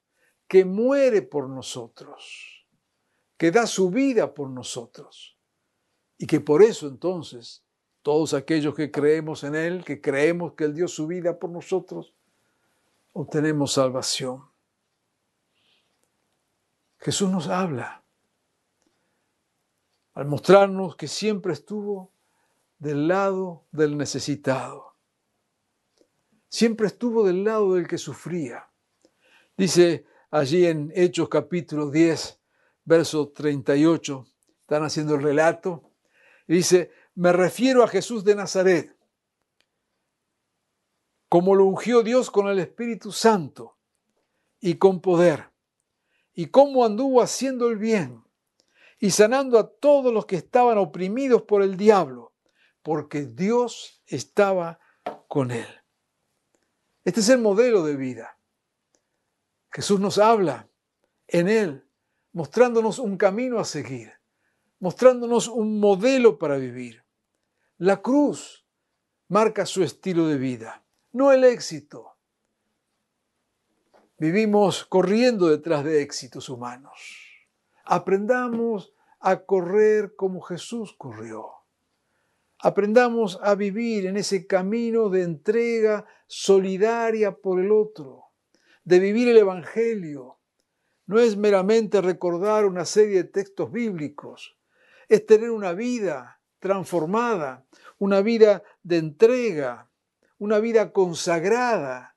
que 0.49 0.65
muere 0.65 1.21
por 1.21 1.47
nosotros, 1.47 2.65
que 3.37 3.51
da 3.51 3.67
su 3.67 3.91
vida 3.91 4.33
por 4.33 4.49
nosotros 4.49 5.37
y 6.17 6.25
que 6.25 6.41
por 6.41 6.63
eso 6.63 6.87
entonces 6.87 7.63
todos 8.01 8.33
aquellos 8.33 8.73
que 8.73 8.89
creemos 8.89 9.43
en 9.43 9.53
Él, 9.53 9.85
que 9.85 10.01
creemos 10.01 10.53
que 10.53 10.63
Él 10.63 10.73
dio 10.73 10.87
su 10.87 11.05
vida 11.05 11.37
por 11.37 11.51
nosotros, 11.51 12.15
obtenemos 13.13 13.73
salvación. 13.73 14.49
Jesús 16.97 17.29
nos 17.29 17.47
habla 17.47 18.03
al 20.15 20.25
mostrarnos 20.25 20.95
que 20.95 21.07
siempre 21.07 21.53
estuvo 21.53 22.11
del 22.79 23.07
lado 23.07 23.65
del 23.71 23.97
necesitado. 23.97 24.95
Siempre 26.49 26.87
estuvo 26.87 27.23
del 27.23 27.43
lado 27.43 27.75
del 27.75 27.87
que 27.87 27.99
sufría. 27.99 28.67
Dice 29.55 30.07
allí 30.31 30.65
en 30.65 30.91
Hechos 30.95 31.29
capítulo 31.29 31.89
10, 31.89 32.39
verso 32.85 33.29
38, 33.29 34.25
están 34.61 34.83
haciendo 34.83 35.15
el 35.15 35.23
relato, 35.23 35.91
y 36.47 36.55
dice, 36.55 36.91
me 37.15 37.31
refiero 37.31 37.83
a 37.83 37.87
Jesús 37.87 38.23
de 38.23 38.35
Nazaret, 38.35 38.95
como 41.27 41.55
lo 41.55 41.65
ungió 41.65 42.01
Dios 42.01 42.31
con 42.31 42.47
el 42.47 42.59
Espíritu 42.59 43.11
Santo 43.11 43.77
y 44.59 44.75
con 44.75 44.99
poder, 44.99 45.51
y 46.33 46.47
cómo 46.47 46.85
anduvo 46.85 47.21
haciendo 47.21 47.69
el 47.69 47.77
bien 47.77 48.23
y 48.99 49.11
sanando 49.11 49.59
a 49.59 49.69
todos 49.69 50.13
los 50.13 50.25
que 50.25 50.35
estaban 50.37 50.77
oprimidos 50.77 51.43
por 51.43 51.61
el 51.61 51.77
diablo, 51.77 52.33
porque 52.81 53.25
Dios 53.25 54.01
estaba 54.07 54.79
con 55.27 55.51
él. 55.51 55.67
Este 57.05 57.19
es 57.19 57.29
el 57.29 57.39
modelo 57.39 57.83
de 57.83 57.95
vida. 57.95 58.38
Jesús 59.71 59.99
nos 59.99 60.17
habla 60.17 60.67
en 61.27 61.47
él, 61.47 61.85
mostrándonos 62.33 62.99
un 62.99 63.17
camino 63.17 63.59
a 63.59 63.65
seguir, 63.65 64.13
mostrándonos 64.79 65.47
un 65.47 65.79
modelo 65.79 66.37
para 66.37 66.57
vivir. 66.57 67.03
La 67.77 68.01
cruz 68.01 68.65
marca 69.27 69.65
su 69.65 69.83
estilo 69.83 70.27
de 70.27 70.37
vida, 70.37 70.83
no 71.11 71.31
el 71.31 71.43
éxito. 71.43 72.15
Vivimos 74.17 74.85
corriendo 74.85 75.47
detrás 75.47 75.85
de 75.85 76.01
éxitos 76.01 76.49
humanos. 76.49 76.99
Aprendamos 77.85 78.93
a 79.19 79.45
correr 79.45 80.15
como 80.15 80.41
Jesús 80.41 80.93
corrió. 80.97 81.51
Aprendamos 82.61 83.39
a 83.41 83.55
vivir 83.55 84.07
en 84.07 84.17
ese 84.17 84.45
camino 84.45 85.09
de 85.09 85.23
entrega 85.23 86.05
solidaria 86.27 87.37
por 87.37 87.61
el 87.61 87.71
otro, 87.71 88.28
de 88.89 88.97
vivir 88.97 89.29
el 89.29 89.37
Evangelio. 89.37 90.39
No 91.05 91.19
es 91.19 91.37
meramente 91.37 92.01
recordar 92.01 92.65
una 92.65 92.85
serie 92.85 93.17
de 93.17 93.23
textos 93.25 93.71
bíblicos, 93.71 94.57
es 95.07 95.27
tener 95.27 95.51
una 95.51 95.73
vida 95.73 96.41
transformada, 96.57 97.67
una 97.99 98.21
vida 98.21 98.63
de 98.81 98.97
entrega, 98.97 99.91
una 100.39 100.57
vida 100.57 100.91
consagrada, 100.91 102.15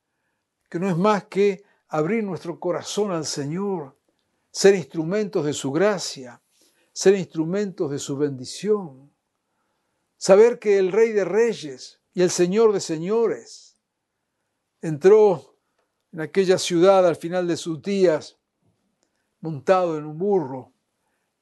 que 0.71 0.79
no 0.79 0.89
es 0.89 0.97
más 0.97 1.25
que 1.25 1.63
abrir 1.89 2.25
nuestro 2.25 2.59
corazón 2.59 3.11
al 3.11 3.27
Señor, 3.27 3.99
ser 4.51 4.75
instrumentos 4.75 5.45
de 5.45 5.53
su 5.53 5.73
gracia, 5.73 6.41
ser 6.91 7.15
instrumentos 7.17 7.91
de 7.91 7.99
su 7.99 8.17
bendición. 8.17 9.13
Saber 10.17 10.59
que 10.59 10.79
el 10.79 10.91
Rey 10.91 11.13
de 11.13 11.27
Reyes 11.27 12.01
y 12.15 12.23
el 12.23 12.31
Señor 12.31 12.73
de 12.73 12.81
Señores 12.81 13.77
entró 14.81 15.52
en 16.13 16.21
aquella 16.21 16.59
ciudad 16.59 17.07
al 17.07 17.17
final 17.17 17.47
de 17.47 17.57
sus 17.57 17.81
días 17.83 18.39
montado 19.41 19.99
en 19.99 20.05
un 20.05 20.19
burro 20.19 20.73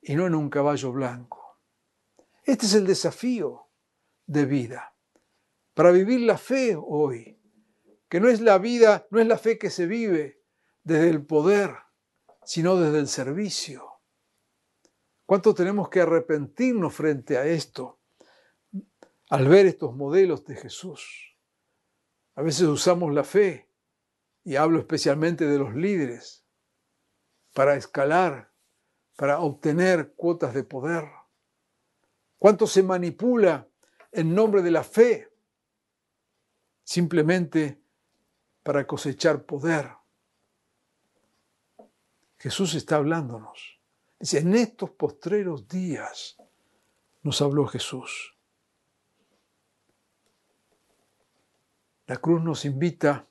y 0.00 0.14
no 0.14 0.26
en 0.26 0.34
un 0.34 0.48
caballo 0.48 0.92
blanco. 0.92 1.58
Este 2.44 2.66
es 2.66 2.74
el 2.74 2.86
desafío 2.86 3.68
de 4.26 4.44
vida 4.46 4.94
para 5.74 5.90
vivir 5.90 6.20
la 6.20 6.38
fe 6.38 6.76
hoy, 6.76 7.38
que 8.08 8.20
no 8.20 8.28
es 8.28 8.40
la 8.40 8.58
vida, 8.58 9.06
no 9.10 9.20
es 9.20 9.26
la 9.26 9.38
fe 9.38 9.58
que 9.58 9.70
se 9.70 9.86
vive 9.86 10.42
desde 10.82 11.10
el 11.10 11.24
poder, 11.24 11.74
sino 12.44 12.76
desde 12.76 12.98
el 12.98 13.08
servicio. 13.08 13.86
¿Cuánto 15.26 15.54
tenemos 15.54 15.88
que 15.88 16.00
arrepentirnos 16.00 16.94
frente 16.94 17.38
a 17.38 17.46
esto? 17.46 18.00
al 19.30 19.46
ver 19.46 19.66
estos 19.66 19.94
modelos 19.94 20.44
de 20.44 20.56
Jesús. 20.56 21.36
A 22.34 22.42
veces 22.42 22.62
usamos 22.62 23.14
la 23.14 23.24
fe, 23.24 23.69
y 24.50 24.56
hablo 24.56 24.80
especialmente 24.80 25.46
de 25.46 25.58
los 25.58 25.76
líderes, 25.76 26.44
para 27.54 27.76
escalar, 27.76 28.52
para 29.14 29.38
obtener 29.38 30.14
cuotas 30.16 30.54
de 30.54 30.64
poder. 30.64 31.04
¿Cuánto 32.36 32.66
se 32.66 32.82
manipula 32.82 33.68
en 34.10 34.34
nombre 34.34 34.60
de 34.62 34.72
la 34.72 34.82
fe? 34.82 35.32
Simplemente 36.82 37.80
para 38.64 38.88
cosechar 38.88 39.44
poder. 39.44 39.88
Jesús 42.36 42.74
está 42.74 42.96
hablándonos. 42.96 43.80
Dice, 44.18 44.40
en 44.40 44.56
estos 44.56 44.90
postreros 44.90 45.68
días 45.68 46.36
nos 47.22 47.40
habló 47.40 47.68
Jesús. 47.68 48.36
La 52.08 52.16
cruz 52.16 52.42
nos 52.42 52.64
invita 52.64 53.29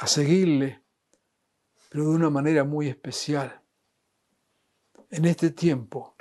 a 0.00 0.06
seguirle, 0.06 0.82
pero 1.90 2.04
de 2.04 2.16
una 2.16 2.30
manera 2.30 2.64
muy 2.64 2.88
especial. 2.88 3.62
En 5.10 5.26
este 5.26 5.50
tiempo, 5.50 6.16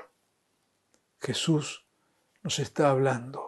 Jesús 1.18 1.88
nos 2.44 2.60
está 2.60 2.90
hablando. 2.90 3.46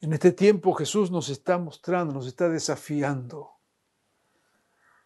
En 0.00 0.14
este 0.14 0.32
tiempo 0.32 0.72
Jesús 0.72 1.10
nos 1.10 1.28
está 1.28 1.58
mostrando, 1.58 2.14
nos 2.14 2.26
está 2.26 2.48
desafiando 2.48 3.50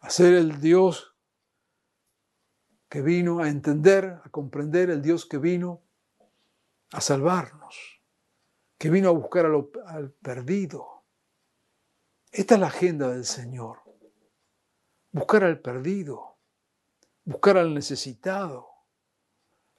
a 0.00 0.10
ser 0.10 0.34
el 0.34 0.60
Dios 0.60 1.16
que 2.88 3.02
vino 3.02 3.40
a 3.40 3.48
entender, 3.48 4.20
a 4.24 4.28
comprender, 4.30 4.88
el 4.88 5.02
Dios 5.02 5.26
que 5.26 5.38
vino 5.38 5.82
a 6.92 7.00
salvarnos, 7.00 8.02
que 8.78 8.88
vino 8.88 9.08
a 9.08 9.12
buscar 9.12 9.46
al, 9.46 9.68
al 9.86 10.12
perdido 10.12 10.97
esta 12.30 12.54
es 12.54 12.60
la 12.60 12.66
agenda 12.66 13.08
del 13.08 13.24
Señor. 13.24 13.82
Buscar 15.12 15.44
al 15.44 15.60
perdido, 15.60 16.36
buscar 17.24 17.56
al 17.56 17.74
necesitado, 17.74 18.68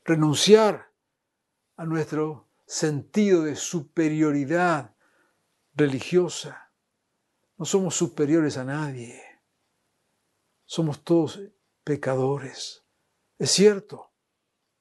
renunciar 0.03 0.91
a 1.77 1.85
nuestro 1.85 2.47
sentido 2.65 3.43
de 3.43 3.55
superioridad 3.55 4.95
religiosa. 5.75 6.71
No 7.57 7.65
somos 7.65 7.95
superiores 7.95 8.57
a 8.57 8.63
nadie. 8.63 9.21
Somos 10.65 11.03
todos 11.03 11.39
pecadores. 11.83 12.83
Es 13.38 13.51
cierto, 13.51 14.12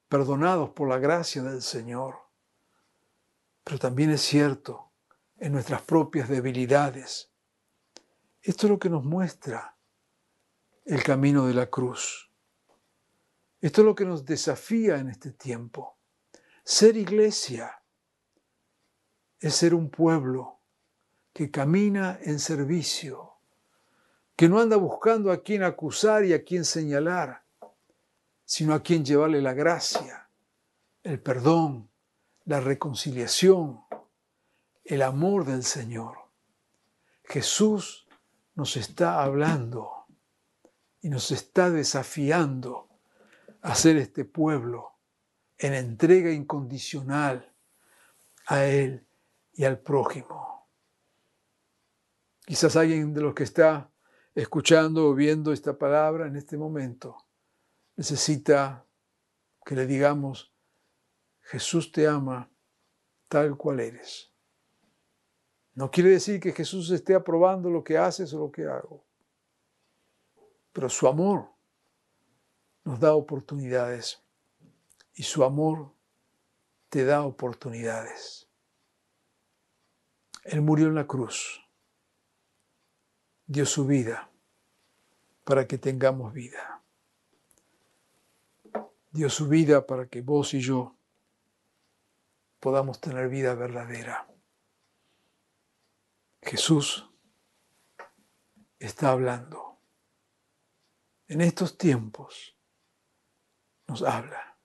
perdonados 0.07 0.71
por 0.71 0.89
la 0.89 0.97
gracia 0.97 1.43
del 1.43 1.61
Señor. 1.61 2.17
Pero 3.63 3.79
también 3.79 4.09
es 4.11 4.21
cierto 4.21 4.91
en 5.37 5.53
nuestras 5.53 5.81
propias 5.83 6.27
debilidades 6.27 7.28
esto 8.49 8.65
es 8.65 8.71
lo 8.71 8.79
que 8.79 8.89
nos 8.89 9.05
muestra 9.05 9.77
el 10.83 11.03
camino 11.03 11.45
de 11.45 11.53
la 11.53 11.67
cruz. 11.67 12.31
Esto 13.61 13.81
es 13.81 13.85
lo 13.85 13.93
que 13.93 14.05
nos 14.05 14.25
desafía 14.25 14.97
en 14.97 15.09
este 15.09 15.29
tiempo. 15.29 15.99
Ser 16.63 16.97
iglesia 16.97 17.83
es 19.39 19.53
ser 19.53 19.75
un 19.75 19.91
pueblo 19.91 20.61
que 21.31 21.51
camina 21.51 22.17
en 22.23 22.39
servicio, 22.39 23.33
que 24.35 24.49
no 24.49 24.59
anda 24.59 24.77
buscando 24.77 25.31
a 25.31 25.43
quien 25.43 25.61
acusar 25.61 26.25
y 26.25 26.33
a 26.33 26.43
quien 26.43 26.65
señalar, 26.65 27.43
sino 28.45 28.73
a 28.73 28.81
quien 28.81 29.05
llevarle 29.05 29.43
la 29.43 29.53
gracia, 29.53 30.27
el 31.03 31.21
perdón, 31.21 31.91
la 32.45 32.59
reconciliación, 32.61 33.81
el 34.85 35.03
amor 35.03 35.45
del 35.45 35.63
Señor. 35.63 36.17
Jesús 37.25 38.07
nos 38.59 38.75
está 38.75 39.23
hablando 39.23 40.05
y 40.99 41.07
nos 41.07 41.31
está 41.31 41.69
desafiando 41.69 42.89
a 43.61 43.73
ser 43.73 43.95
este 43.95 44.25
pueblo 44.25 44.99
en 45.57 45.73
entrega 45.73 46.29
incondicional 46.29 47.55
a 48.47 48.65
Él 48.65 49.07
y 49.53 49.63
al 49.63 49.79
prójimo. 49.79 50.67
Quizás 52.45 52.75
alguien 52.75 53.13
de 53.13 53.21
los 53.21 53.33
que 53.33 53.43
está 53.43 53.89
escuchando 54.35 55.07
o 55.07 55.15
viendo 55.15 55.53
esta 55.53 55.77
palabra 55.77 56.27
en 56.27 56.35
este 56.35 56.57
momento 56.57 57.15
necesita 57.95 58.85
que 59.65 59.75
le 59.75 59.87
digamos, 59.87 60.53
Jesús 61.43 61.93
te 61.93 62.09
ama 62.09 62.51
tal 63.29 63.55
cual 63.55 63.79
eres. 63.79 64.28
No 65.79 65.89
quiere 65.89 66.09
decir 66.09 66.41
que 66.41 66.51
Jesús 66.51 66.91
esté 66.91 67.15
aprobando 67.15 67.69
lo 67.69 67.85
que 67.85 67.97
haces 67.97 68.33
o 68.33 68.39
lo 68.39 68.51
que 68.51 68.65
hago, 68.65 69.01
pero 70.73 70.89
su 70.89 71.07
amor 71.07 71.47
nos 72.83 72.99
da 72.99 73.15
oportunidades 73.15 74.21
y 75.13 75.23
su 75.23 75.41
amor 75.41 75.93
te 76.89 77.05
da 77.05 77.23
oportunidades. 77.23 78.45
Él 80.43 80.61
murió 80.61 80.87
en 80.87 80.95
la 80.95 81.07
cruz, 81.07 81.65
dio 83.47 83.65
su 83.65 83.85
vida 83.85 84.29
para 85.45 85.65
que 85.65 85.77
tengamos 85.77 86.33
vida. 86.33 86.81
Dio 89.11 89.29
su 89.29 89.47
vida 89.47 89.87
para 89.87 90.07
que 90.07 90.19
vos 90.19 90.53
y 90.53 90.59
yo 90.59 90.93
podamos 92.59 92.99
tener 92.99 93.29
vida 93.29 93.53
verdadera. 93.53 94.28
Jesús 96.49 97.07
está 98.79 99.11
hablando. 99.11 99.83
En 101.27 101.41
estos 101.41 101.77
tiempos 101.77 102.57
nos 103.85 104.01
habla. 104.01 104.57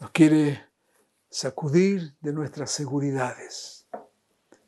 Nos 0.00 0.10
quiere 0.10 0.68
sacudir 1.30 2.14
de 2.20 2.34
nuestras 2.34 2.72
seguridades 2.72 3.88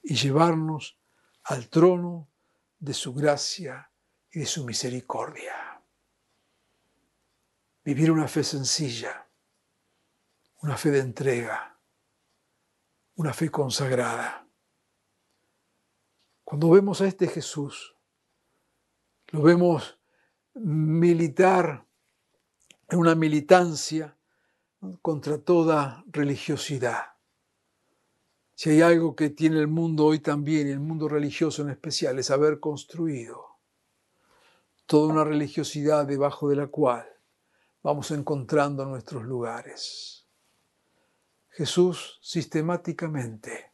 y 0.02 0.14
llevarnos 0.14 0.98
al 1.44 1.68
trono 1.68 2.30
de 2.78 2.94
su 2.94 3.12
gracia 3.12 3.92
y 4.30 4.38
de 4.38 4.46
su 4.46 4.64
misericordia. 4.64 5.78
Vivir 7.84 8.10
una 8.10 8.28
fe 8.28 8.42
sencilla, 8.42 9.28
una 10.62 10.78
fe 10.78 10.90
de 10.90 11.00
entrega, 11.00 11.78
una 13.16 13.34
fe 13.34 13.50
consagrada. 13.50 14.45
Cuando 16.46 16.70
vemos 16.70 17.00
a 17.00 17.08
este 17.08 17.26
Jesús, 17.26 17.96
lo 19.32 19.42
vemos 19.42 19.98
militar 20.54 21.84
en 22.88 22.98
una 23.00 23.16
militancia 23.16 24.16
contra 25.02 25.38
toda 25.38 26.04
religiosidad. 26.06 27.16
Si 28.54 28.70
hay 28.70 28.80
algo 28.80 29.16
que 29.16 29.30
tiene 29.30 29.58
el 29.58 29.66
mundo 29.66 30.04
hoy 30.04 30.20
también, 30.20 30.68
el 30.68 30.78
mundo 30.78 31.08
religioso 31.08 31.62
en 31.62 31.70
especial, 31.70 32.16
es 32.20 32.30
haber 32.30 32.60
construido 32.60 33.44
toda 34.86 35.12
una 35.12 35.24
religiosidad 35.24 36.06
debajo 36.06 36.48
de 36.48 36.54
la 36.54 36.68
cual 36.68 37.08
vamos 37.82 38.12
encontrando 38.12 38.84
nuestros 38.84 39.24
lugares. 39.24 40.28
Jesús 41.48 42.20
sistemáticamente 42.22 43.72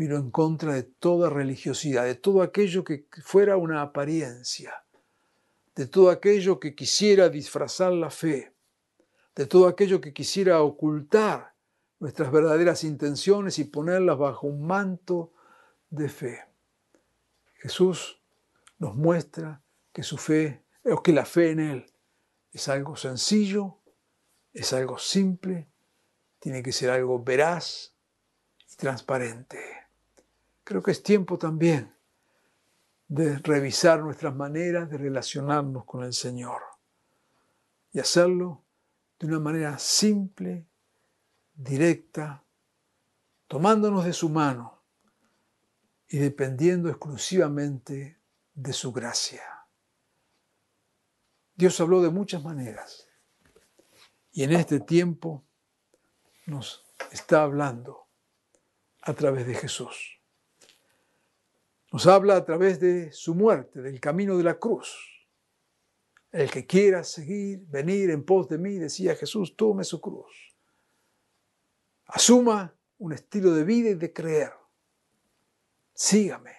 vino 0.00 0.16
en 0.16 0.30
contra 0.30 0.72
de 0.72 0.82
toda 0.82 1.28
religiosidad, 1.28 2.06
de 2.06 2.14
todo 2.14 2.40
aquello 2.40 2.84
que 2.84 3.04
fuera 3.22 3.58
una 3.58 3.82
apariencia, 3.82 4.82
de 5.76 5.86
todo 5.86 6.08
aquello 6.08 6.58
que 6.58 6.74
quisiera 6.74 7.28
disfrazar 7.28 7.92
la 7.92 8.08
fe, 8.08 8.54
de 9.36 9.44
todo 9.44 9.68
aquello 9.68 10.00
que 10.00 10.14
quisiera 10.14 10.62
ocultar 10.62 11.52
nuestras 11.98 12.32
verdaderas 12.32 12.82
intenciones 12.82 13.58
y 13.58 13.64
ponerlas 13.64 14.16
bajo 14.16 14.46
un 14.46 14.66
manto 14.66 15.34
de 15.90 16.08
fe. 16.08 16.46
Jesús 17.56 18.22
nos 18.78 18.96
muestra 18.96 19.62
que 19.92 20.02
su 20.02 20.16
fe, 20.16 20.64
o 20.82 21.02
que 21.02 21.12
la 21.12 21.26
fe 21.26 21.50
en 21.50 21.60
Él 21.60 21.92
es 22.54 22.68
algo 22.68 22.96
sencillo, 22.96 23.76
es 24.54 24.72
algo 24.72 24.98
simple, 24.98 25.68
tiene 26.38 26.62
que 26.62 26.72
ser 26.72 26.88
algo 26.88 27.22
veraz 27.22 27.94
y 28.66 28.76
transparente. 28.76 29.79
Creo 30.70 30.84
que 30.84 30.92
es 30.92 31.02
tiempo 31.02 31.36
también 31.36 31.92
de 33.08 33.38
revisar 33.38 33.98
nuestras 33.98 34.36
maneras 34.36 34.88
de 34.88 34.98
relacionarnos 34.98 35.84
con 35.84 36.04
el 36.04 36.12
Señor 36.12 36.62
y 37.92 37.98
hacerlo 37.98 38.62
de 39.18 39.26
una 39.26 39.40
manera 39.40 39.80
simple, 39.80 40.68
directa, 41.54 42.44
tomándonos 43.48 44.04
de 44.04 44.12
su 44.12 44.28
mano 44.28 44.80
y 46.06 46.18
dependiendo 46.18 46.88
exclusivamente 46.88 48.20
de 48.54 48.72
su 48.72 48.92
gracia. 48.92 49.42
Dios 51.56 51.80
habló 51.80 52.00
de 52.00 52.10
muchas 52.10 52.44
maneras 52.44 53.08
y 54.30 54.44
en 54.44 54.52
este 54.52 54.78
tiempo 54.78 55.42
nos 56.46 56.84
está 57.10 57.42
hablando 57.42 58.06
a 59.02 59.12
través 59.14 59.48
de 59.48 59.56
Jesús. 59.56 60.19
Nos 61.92 62.06
habla 62.06 62.36
a 62.36 62.44
través 62.44 62.78
de 62.78 63.10
su 63.12 63.34
muerte, 63.34 63.82
del 63.82 64.00
camino 64.00 64.36
de 64.36 64.44
la 64.44 64.58
cruz. 64.58 64.96
El 66.30 66.48
que 66.50 66.64
quiera 66.66 67.02
seguir, 67.02 67.60
venir 67.66 68.10
en 68.10 68.24
pos 68.24 68.48
de 68.48 68.58
mí, 68.58 68.78
decía 68.78 69.16
Jesús, 69.16 69.56
tome 69.56 69.82
su 69.82 70.00
cruz. 70.00 70.54
Asuma 72.06 72.72
un 72.98 73.12
estilo 73.12 73.52
de 73.54 73.64
vida 73.64 73.90
y 73.90 73.94
de 73.94 74.12
creer. 74.12 74.52
Sígame. 75.92 76.54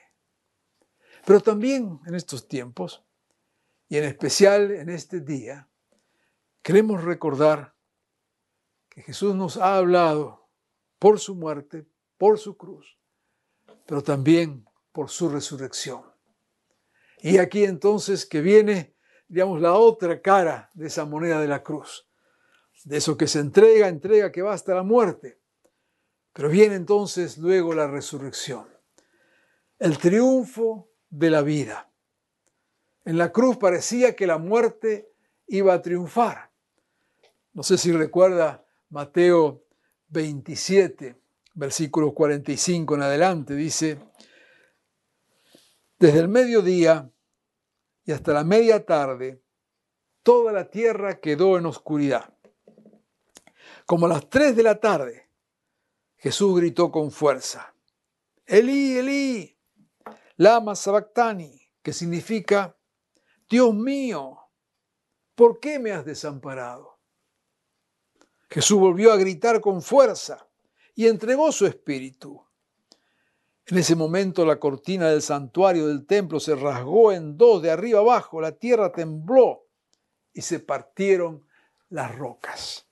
Pero 1.25 1.39
también 1.39 1.99
en 2.05 2.15
estos 2.15 2.47
tiempos, 2.47 3.03
y 3.87 3.97
en 3.97 4.03
especial 4.03 4.71
en 4.71 4.89
este 4.89 5.21
día, 5.21 5.69
queremos 6.61 7.03
recordar 7.03 7.73
que 8.89 9.01
Jesús 9.01 9.35
nos 9.35 9.55
ha 9.57 9.77
hablado 9.77 10.49
por 10.99 11.19
su 11.19 11.35
muerte, 11.35 11.85
por 12.17 12.37
su 12.37 12.57
cruz, 12.57 12.97
pero 13.85 14.03
también 14.03 14.65
por 14.91 15.09
su 15.09 15.29
resurrección. 15.29 16.03
Y 17.19 17.37
aquí 17.37 17.63
entonces 17.63 18.25
que 18.25 18.41
viene, 18.41 18.95
digamos, 19.27 19.61
la 19.61 19.73
otra 19.73 20.21
cara 20.21 20.69
de 20.73 20.87
esa 20.87 21.05
moneda 21.05 21.39
de 21.39 21.47
la 21.47 21.63
cruz, 21.63 22.07
de 22.83 22.97
eso 22.97 23.15
que 23.15 23.27
se 23.27 23.39
entrega, 23.39 23.87
entrega 23.87 24.31
que 24.31 24.41
va 24.41 24.53
hasta 24.53 24.73
la 24.73 24.83
muerte. 24.83 25.39
Pero 26.33 26.49
viene 26.49 26.75
entonces 26.75 27.37
luego 27.37 27.73
la 27.73 27.87
resurrección, 27.87 28.67
el 29.79 29.97
triunfo 29.97 30.89
de 31.09 31.29
la 31.29 31.41
vida. 31.41 31.91
En 33.05 33.17
la 33.17 33.31
cruz 33.31 33.57
parecía 33.57 34.15
que 34.15 34.27
la 34.27 34.37
muerte 34.37 35.11
iba 35.47 35.73
a 35.73 35.81
triunfar. 35.81 36.51
No 37.53 37.63
sé 37.63 37.77
si 37.77 37.91
recuerda 37.91 38.65
Mateo 38.89 39.65
27, 40.09 41.15
versículo 41.53 42.13
45 42.13 42.95
en 42.95 43.01
adelante, 43.01 43.55
dice, 43.55 43.99
desde 46.01 46.17
el 46.17 46.29
mediodía 46.29 47.13
y 48.03 48.11
hasta 48.11 48.33
la 48.33 48.43
media 48.43 48.83
tarde, 48.83 49.43
toda 50.23 50.51
la 50.51 50.67
tierra 50.67 51.19
quedó 51.19 51.59
en 51.59 51.67
oscuridad. 51.67 52.33
Como 53.85 54.07
a 54.07 54.09
las 54.09 54.27
tres 54.27 54.55
de 54.55 54.63
la 54.63 54.79
tarde, 54.79 55.29
Jesús 56.17 56.59
gritó 56.59 56.91
con 56.91 57.11
fuerza, 57.11 57.75
Elí, 58.47 58.97
Elí, 58.97 59.59
lama 60.37 60.75
sabactani, 60.75 61.69
que 61.83 61.93
significa, 61.93 62.75
Dios 63.47 63.71
mío, 63.75 64.39
¿por 65.35 65.59
qué 65.59 65.77
me 65.77 65.91
has 65.91 66.03
desamparado? 66.03 66.97
Jesús 68.49 68.79
volvió 68.79 69.13
a 69.13 69.17
gritar 69.17 69.61
con 69.61 69.83
fuerza 69.83 70.47
y 70.95 71.05
entregó 71.05 71.51
su 71.51 71.67
espíritu. 71.67 72.43
En 73.71 73.77
ese 73.77 73.95
momento 73.95 74.45
la 74.45 74.59
cortina 74.59 75.07
del 75.07 75.21
santuario 75.21 75.87
del 75.87 76.05
templo 76.05 76.41
se 76.41 76.55
rasgó 76.57 77.13
en 77.13 77.37
dos 77.37 77.61
de 77.61 77.71
arriba 77.71 77.99
abajo, 77.99 78.41
la 78.41 78.51
tierra 78.51 78.91
tembló 78.91 79.63
y 80.33 80.41
se 80.41 80.59
partieron 80.59 81.45
las 81.87 82.13
rocas. 82.13 82.85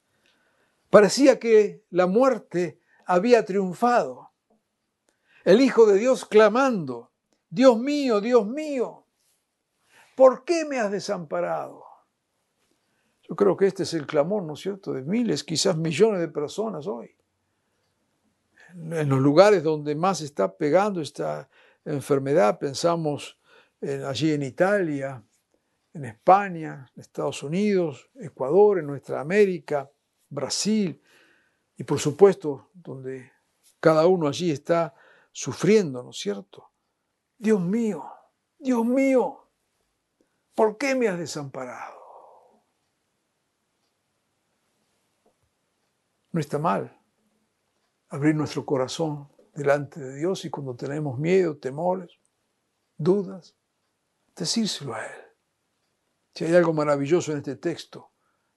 Parecía 0.89 1.38
que 1.38 1.84
la 1.89 2.07
muerte 2.07 2.80
había 3.05 3.43
triunfado. 3.43 4.32
El 5.43 5.59
Hijo 5.59 5.86
de 5.86 5.97
Dios 5.99 6.23
clamando, 6.23 7.11
Dios 7.49 7.77
mío, 7.77 8.21
Dios 8.21 8.47
mío, 8.47 9.03
¿por 10.15 10.45
qué 10.45 10.63
me 10.63 10.80
has 10.80 10.91
desamparado? 10.91 11.84
Yo 13.27 13.36
creo 13.36 13.57
que 13.57 13.67
este 13.67 13.84
es 13.84 13.93
el 13.93 14.07
clamor, 14.07 14.43
¿no 14.43 14.53
es 14.53 14.61
cierto?, 14.61 14.93
de 14.93 15.01
miles, 15.01 15.43
quizás 15.43 15.75
millones 15.75 16.21
de 16.21 16.30
personas 16.30 16.88
hoy 16.88 17.18
en 18.74 19.09
los 19.09 19.20
lugares 19.20 19.63
donde 19.63 19.95
más 19.95 20.22
está 20.22 20.55
pegando 20.55 21.01
esta 21.01 21.49
enfermedad, 21.86 22.59
pensamos 22.59 23.39
allí 23.82 24.34
en 24.34 24.43
Italia, 24.43 25.24
en 25.93 26.05
España, 26.05 26.89
en 26.95 27.01
Estados 27.01 27.41
Unidos, 27.43 28.09
Ecuador, 28.15 28.80
en 28.80 28.88
nuestra 28.88 29.22
América, 29.22 29.89
Brasil, 30.30 31.01
y 31.78 31.84
por 31.84 31.99
supuesto 31.99 32.70
donde 32.74 33.32
cada 33.80 34.05
uno 34.05 34.28
allí 34.28 34.51
está 34.51 34.93
sufriendo, 35.32 36.03
¿no 36.03 36.11
es 36.11 36.17
cierto? 36.17 36.72
Dios 37.38 37.61
mío, 37.61 38.03
Dios 38.57 38.86
mío, 38.86 39.47
¿por 40.53 40.78
qué 40.78 40.93
me 40.93 41.07
has 41.07 41.17
desamparado? 41.17 41.97
No 46.32 46.39
está 46.39 46.59
mal 46.59 46.99
abrir 48.10 48.36
nuestro 48.36 48.66
corazón 48.66 49.30
delante 49.53 49.99
de 49.99 50.16
Dios 50.16 50.45
y 50.45 50.49
cuando 50.49 50.76
tenemos 50.76 51.20
miedo, 51.20 51.57
temores, 51.57 52.20
dudas, 52.97 53.55
decírselo 54.36 54.95
a 54.95 55.05
Él. 55.05 55.22
Si 56.34 56.45
hay 56.45 56.55
algo 56.55 56.74
maravilloso 56.74 57.32
en 57.32 57.39
este 57.39 57.55
texto, 57.55 58.12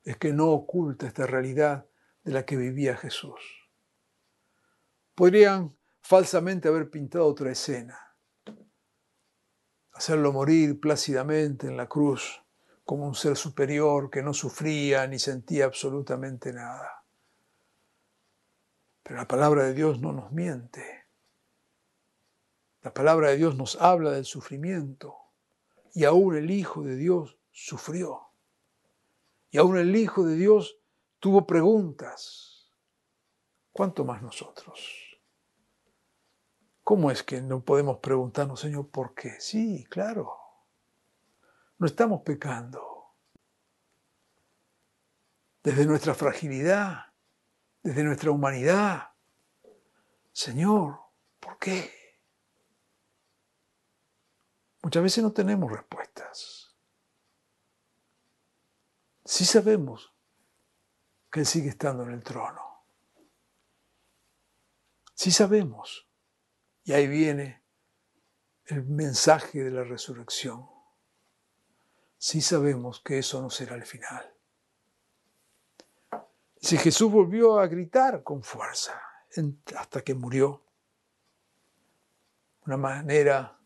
es 0.04 0.16
que 0.16 0.32
no 0.32 0.50
oculta 0.50 1.06
esta 1.06 1.26
realidad 1.26 1.86
de 2.22 2.32
la 2.32 2.44
que 2.44 2.56
vivía 2.56 2.96
Jesús. 2.96 3.40
Podrían 5.14 5.76
falsamente 6.00 6.68
haber 6.68 6.90
pintado 6.90 7.26
otra 7.26 7.52
escena, 7.52 7.98
hacerlo 9.92 10.32
morir 10.32 10.80
plácidamente 10.80 11.66
en 11.66 11.76
la 11.76 11.88
cruz 11.88 12.42
como 12.84 13.06
un 13.06 13.14
ser 13.14 13.36
superior 13.36 14.10
que 14.10 14.22
no 14.22 14.34
sufría 14.34 15.06
ni 15.06 15.18
sentía 15.18 15.66
absolutamente 15.66 16.52
nada. 16.52 17.01
Pero 19.02 19.16
la 19.16 19.28
palabra 19.28 19.64
de 19.64 19.74
Dios 19.74 20.00
no 20.00 20.12
nos 20.12 20.32
miente. 20.32 21.06
La 22.82 22.92
palabra 22.92 23.30
de 23.30 23.36
Dios 23.36 23.56
nos 23.56 23.80
habla 23.80 24.10
del 24.10 24.24
sufrimiento 24.24 25.16
y 25.94 26.04
aún 26.04 26.36
el 26.36 26.50
Hijo 26.50 26.82
de 26.82 26.96
Dios 26.96 27.38
sufrió. 27.50 28.28
Y 29.50 29.58
aún 29.58 29.76
el 29.76 29.94
Hijo 29.94 30.24
de 30.24 30.36
Dios 30.36 30.78
tuvo 31.20 31.46
preguntas. 31.46 32.72
¿Cuánto 33.72 34.04
más 34.04 34.22
nosotros? 34.22 35.20
¿Cómo 36.82 37.10
es 37.10 37.22
que 37.22 37.40
no 37.40 37.64
podemos 37.64 37.98
preguntarnos, 37.98 38.60
Señor, 38.60 38.88
por 38.90 39.14
qué? 39.14 39.40
Sí, 39.40 39.84
claro. 39.88 40.36
No 41.78 41.86
estamos 41.86 42.22
pecando. 42.22 43.14
Desde 45.62 45.86
nuestra 45.86 46.14
fragilidad, 46.14 47.11
desde 47.82 48.04
nuestra 48.04 48.30
humanidad. 48.30 49.12
Señor, 50.32 51.00
¿por 51.40 51.58
qué? 51.58 51.92
Muchas 54.82 55.02
veces 55.02 55.22
no 55.22 55.32
tenemos 55.32 55.70
respuestas. 55.70 56.74
Sí 59.24 59.44
sabemos 59.44 60.12
que 61.30 61.40
Él 61.40 61.46
sigue 61.46 61.68
estando 61.68 62.02
en 62.02 62.10
el 62.10 62.22
trono. 62.22 62.84
Sí 65.14 65.30
sabemos. 65.30 66.08
Y 66.84 66.92
ahí 66.92 67.06
viene 67.06 67.62
el 68.66 68.84
mensaje 68.84 69.62
de 69.62 69.70
la 69.70 69.84
resurrección. 69.84 70.68
Sí 72.18 72.40
sabemos 72.40 73.00
que 73.00 73.18
eso 73.18 73.40
no 73.40 73.50
será 73.50 73.76
el 73.76 73.84
final. 73.84 74.31
Si 76.62 76.78
Jesús 76.78 77.10
volvió 77.10 77.58
a 77.58 77.66
gritar 77.66 78.22
con 78.22 78.44
fuerza 78.44 79.02
hasta 79.76 80.02
que 80.02 80.14
murió, 80.14 80.62
una 82.64 82.76
manera 82.76 83.58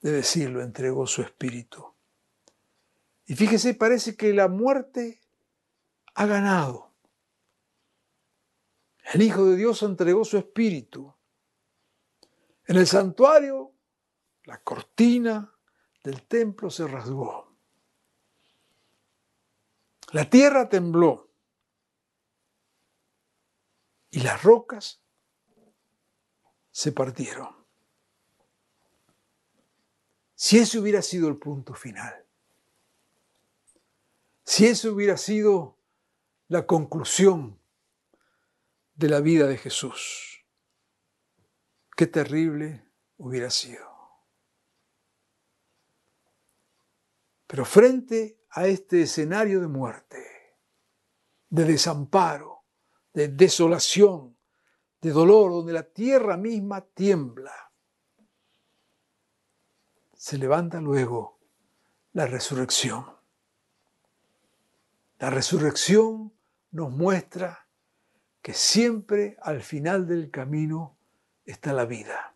de 0.00 0.12
decirlo, 0.12 0.62
entregó 0.62 1.08
su 1.08 1.22
espíritu. 1.22 1.92
Y 3.26 3.34
fíjese, 3.34 3.74
parece 3.74 4.16
que 4.16 4.32
la 4.32 4.46
muerte 4.46 5.20
ha 6.14 6.26
ganado. 6.26 6.92
El 9.12 9.22
Hijo 9.22 9.46
de 9.46 9.56
Dios 9.56 9.82
entregó 9.82 10.24
su 10.24 10.38
espíritu. 10.38 11.12
En 12.66 12.76
el 12.76 12.86
santuario, 12.86 13.72
la 14.44 14.62
cortina 14.62 15.52
del 16.04 16.22
templo 16.22 16.70
se 16.70 16.86
rasgó. 16.86 17.56
La 20.12 20.30
tierra 20.30 20.68
tembló 20.68 21.33
y 24.14 24.20
las 24.20 24.44
rocas 24.44 25.02
se 26.70 26.92
partieron. 26.92 27.52
Si 30.36 30.58
ese 30.58 30.78
hubiera 30.78 31.02
sido 31.02 31.28
el 31.28 31.36
punto 31.36 31.74
final, 31.74 32.24
si 34.44 34.66
ese 34.66 34.88
hubiera 34.88 35.16
sido 35.16 35.76
la 36.46 36.64
conclusión 36.64 37.58
de 38.94 39.08
la 39.08 39.18
vida 39.18 39.48
de 39.48 39.58
Jesús, 39.58 40.44
qué 41.96 42.06
terrible 42.06 42.84
hubiera 43.16 43.50
sido. 43.50 43.90
Pero 47.48 47.64
frente 47.64 48.38
a 48.50 48.68
este 48.68 49.02
escenario 49.02 49.60
de 49.60 49.66
muerte, 49.66 50.56
de 51.50 51.64
desamparo, 51.64 52.53
de 53.14 53.28
desolación, 53.28 54.36
de 55.00 55.10
dolor, 55.10 55.52
donde 55.52 55.72
la 55.72 55.84
tierra 55.84 56.36
misma 56.36 56.80
tiembla, 56.82 57.70
se 60.12 60.36
levanta 60.36 60.80
luego 60.80 61.38
la 62.12 62.26
resurrección. 62.26 63.06
La 65.18 65.30
resurrección 65.30 66.32
nos 66.72 66.90
muestra 66.90 67.68
que 68.42 68.52
siempre 68.52 69.36
al 69.42 69.62
final 69.62 70.06
del 70.06 70.30
camino 70.30 70.98
está 71.44 71.72
la 71.72 71.84
vida. 71.84 72.34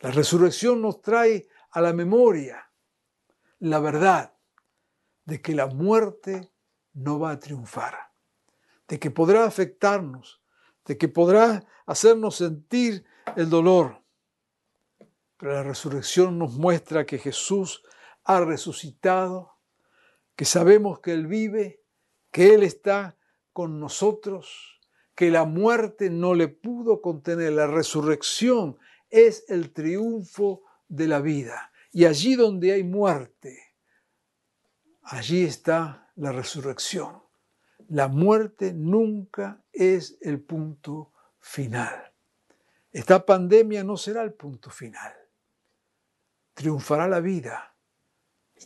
La 0.00 0.10
resurrección 0.10 0.80
nos 0.80 1.02
trae 1.02 1.48
a 1.70 1.80
la 1.80 1.92
memoria 1.92 2.70
la 3.60 3.80
verdad 3.80 4.34
de 5.24 5.40
que 5.42 5.54
la 5.54 5.66
muerte 5.66 6.50
no 6.94 7.18
va 7.18 7.32
a 7.32 7.40
triunfar 7.40 8.13
de 8.88 8.98
que 8.98 9.10
podrá 9.10 9.44
afectarnos, 9.44 10.42
de 10.84 10.98
que 10.98 11.08
podrá 11.08 11.64
hacernos 11.86 12.36
sentir 12.36 13.04
el 13.36 13.48
dolor. 13.48 14.02
Pero 15.36 15.52
la 15.52 15.62
resurrección 15.62 16.38
nos 16.38 16.54
muestra 16.54 17.06
que 17.06 17.18
Jesús 17.18 17.82
ha 18.24 18.40
resucitado, 18.40 19.58
que 20.36 20.44
sabemos 20.44 21.00
que 21.00 21.12
Él 21.12 21.26
vive, 21.26 21.82
que 22.30 22.54
Él 22.54 22.62
está 22.62 23.16
con 23.52 23.80
nosotros, 23.80 24.80
que 25.14 25.30
la 25.30 25.44
muerte 25.44 26.10
no 26.10 26.34
le 26.34 26.48
pudo 26.48 27.00
contener. 27.00 27.52
La 27.52 27.66
resurrección 27.66 28.78
es 29.10 29.44
el 29.48 29.72
triunfo 29.72 30.62
de 30.88 31.06
la 31.08 31.20
vida. 31.20 31.72
Y 31.92 32.06
allí 32.06 32.34
donde 32.34 32.72
hay 32.72 32.82
muerte, 32.82 33.76
allí 35.02 35.44
está 35.44 36.10
la 36.16 36.32
resurrección 36.32 37.23
la 37.88 38.08
muerte 38.08 38.72
nunca 38.72 39.62
es 39.72 40.16
el 40.20 40.40
punto 40.40 41.12
final. 41.38 42.12
Esta 42.92 43.26
pandemia 43.26 43.82
no 43.82 43.96
será 43.96 44.22
el 44.22 44.32
punto 44.32 44.70
final. 44.70 45.12
Triunfará 46.54 47.08
la 47.08 47.20
vida. 47.20 47.74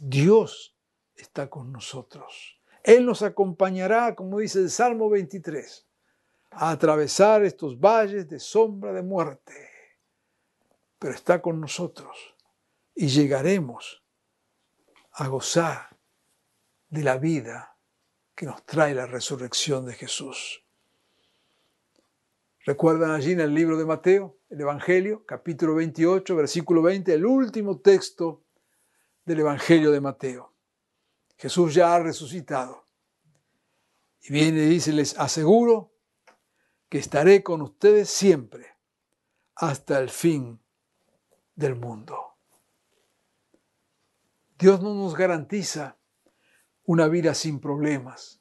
Dios 0.01 0.77
está 1.17 1.49
con 1.49 1.73
nosotros. 1.73 2.61
Él 2.83 3.07
nos 3.07 3.23
acompañará, 3.23 4.15
como 4.15 4.39
dice 4.39 4.61
el 4.61 4.71
Salmo 4.71 5.09
23, 5.09 5.87
a 6.51 6.71
atravesar 6.71 7.45
estos 7.45 7.79
valles 7.79 8.29
de 8.29 8.39
sombra 8.39 8.93
de 8.93 9.03
muerte. 9.03 9.71
Pero 10.99 11.15
está 11.15 11.41
con 11.41 11.61
nosotros 11.61 12.35
y 12.95 13.09
llegaremos 13.09 14.03
a 15.13 15.29
gozar 15.29 15.97
de 16.89 17.03
la 17.03 17.17
vida 17.19 17.78
que 18.39 18.47
nos 18.47 18.65
trae 18.65 18.95
la 18.95 19.05
resurrección 19.05 19.85
de 19.85 19.95
Jesús. 19.95 20.63
¿Recuerdan 22.65 23.11
allí 23.11 23.33
en 23.33 23.41
el 23.41 23.53
libro 23.53 23.77
de 23.77 23.85
Mateo, 23.85 24.39
el 24.49 24.61
Evangelio, 24.61 25.27
capítulo 25.27 25.75
28, 25.75 26.37
versículo 26.37 26.81
20, 26.83 27.15
el 27.15 27.27
último 27.27 27.81
texto 27.81 28.45
del 29.25 29.41
Evangelio 29.41 29.91
de 29.91 30.01
Mateo? 30.01 30.55
Jesús 31.37 31.75
ya 31.75 31.93
ha 31.93 31.99
resucitado. 31.99 32.85
Y 34.23 34.33
viene 34.33 34.63
y 34.63 34.69
dice, 34.69 34.93
les 34.93 35.19
aseguro 35.19 35.93
que 36.89 36.99
estaré 36.99 37.43
con 37.43 37.61
ustedes 37.61 38.09
siempre 38.09 38.77
hasta 39.57 39.99
el 39.99 40.11
fin 40.11 40.61
del 41.57 41.75
mundo. 41.75 42.37
Dios 44.57 44.81
no 44.81 44.95
nos 44.95 45.17
garantiza 45.17 45.98
una 46.89 47.07
vida 47.07 47.35
sin 47.35 47.61
problemas. 47.61 48.41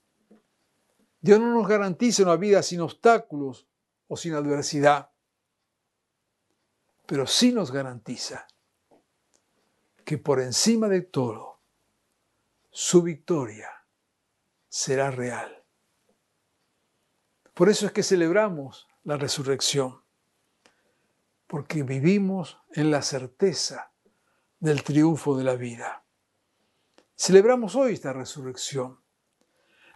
Dios 1.20 1.38
no 1.38 1.54
nos 1.54 1.68
garantiza 1.68 2.24
una 2.24 2.38
vida 2.38 2.64
sin 2.64 2.80
obstáculos 2.80 3.68
o 4.08 4.16
sin 4.16 4.36
adversidad, 4.36 5.12
pero 7.06 7.28
sí 7.28 7.52
nos 7.52 7.74
garantiza 7.74 8.48
que 10.06 10.18
por 10.18 10.40
encima 10.40 10.88
de 10.88 11.02
todo, 11.02 11.60
su 12.72 13.02
victoria 13.02 13.70
será 14.70 15.12
real. 15.12 15.66
Por 17.54 17.68
eso 17.68 17.86
es 17.86 17.92
que 17.92 18.02
celebramos 18.02 18.88
la 19.04 19.18
resurrección. 19.18 20.02
porque 21.48 21.84
vivimos 21.84 22.58
en 22.72 22.92
la 22.92 23.02
certeza 23.02 23.94
del 24.60 24.84
triunfo 24.84 25.38
de 25.38 25.46
la 25.46 25.56
vida. 25.56 26.07
Celebramos 27.18 27.76
hoy 27.76 27.94
esta 27.94 28.14
resurrección. 28.14 29.00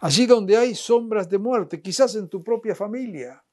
Allí 0.00 0.26
donde 0.26 0.56
hay 0.56 0.74
sombras 0.74 1.28
de 1.28 1.38
muerte, 1.38 1.80
quizás 1.80 2.16
en 2.16 2.28
tu 2.28 2.42
propia 2.42 2.74
familia. 2.74 3.44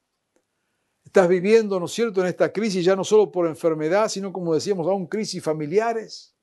Estás 1.05 1.27
viviendo, 1.27 1.79
¿no 1.79 1.85
es 1.85 1.91
cierto?, 1.91 2.21
en 2.21 2.27
esta 2.27 2.51
crisis 2.51 2.83
ya 2.83 2.95
no 2.95 3.03
solo 3.03 3.31
por 3.31 3.45
enfermedad, 3.45 4.09
sino 4.09 4.33
como 4.33 4.55
decíamos, 4.55 4.87
aún 4.87 5.05
crisis 5.05 5.43
familiares, 5.43 6.35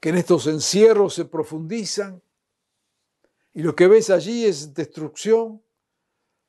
que 0.00 0.08
en 0.08 0.16
estos 0.16 0.48
encierros 0.48 1.14
se 1.14 1.24
profundizan. 1.24 2.20
Y 3.54 3.62
lo 3.62 3.76
que 3.76 3.86
ves 3.86 4.10
allí 4.10 4.46
es 4.46 4.74
destrucción, 4.74 5.62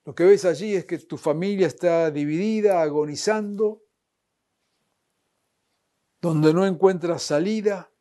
lo 0.05 0.15
que 0.15 0.23
ves 0.23 0.45
allí 0.45 0.73
es 0.73 0.85
que 0.85 0.97
tu 0.97 1.17
familia 1.17 1.67
está 1.67 2.09
dividida, 2.09 2.81
agonizando, 2.81 3.83
donde 6.19 6.51
no 6.51 6.65
encuentras 6.65 7.21
salida, 7.21 7.91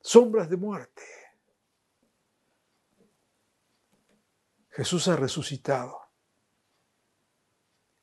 sombras 0.00 0.48
de 0.48 0.56
muerte. 0.56 1.02
Jesús 4.70 5.08
ha 5.08 5.16
resucitado 5.16 6.00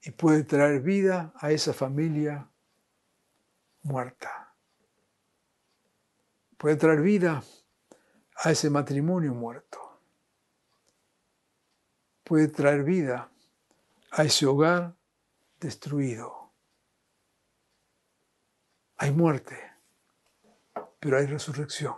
y 0.02 0.12
puede 0.12 0.43
traer 0.43 0.82
vida 0.82 1.34
a 1.36 1.52
esa 1.52 1.74
familia 1.74 2.50
muerta. 3.84 4.54
Puede 6.58 6.76
traer 6.76 7.02
vida 7.02 7.43
a 8.36 8.52
ese 8.52 8.70
matrimonio 8.70 9.34
muerto. 9.34 10.00
Puede 12.24 12.48
traer 12.48 12.84
vida 12.84 13.32
a 14.12 14.24
ese 14.24 14.45
hogar 14.45 14.95
destruido. 15.60 16.52
Hay 18.98 19.12
muerte, 19.12 19.66
pero 21.00 21.18
hay 21.18 21.26
resurrección. 21.26 21.95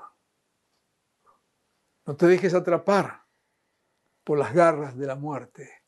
No 2.05 2.15
te 2.15 2.25
dejes 2.25 2.53
atrapar 2.53 3.23
por 4.23 4.37
las 4.37 4.53
garras 4.53 4.97
de 4.97 5.07
la 5.07 5.15
muerte. 5.15 5.83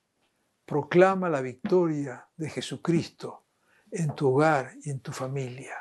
Proclama 0.65 1.29
la 1.29 1.41
victoria 1.41 2.29
de 2.35 2.49
Jesucristo 2.49 3.45
en 3.91 4.15
tu 4.15 4.29
hogar 4.29 4.73
y 4.83 4.89
en 4.89 4.99
tu 4.99 5.11
familia. 5.11 5.75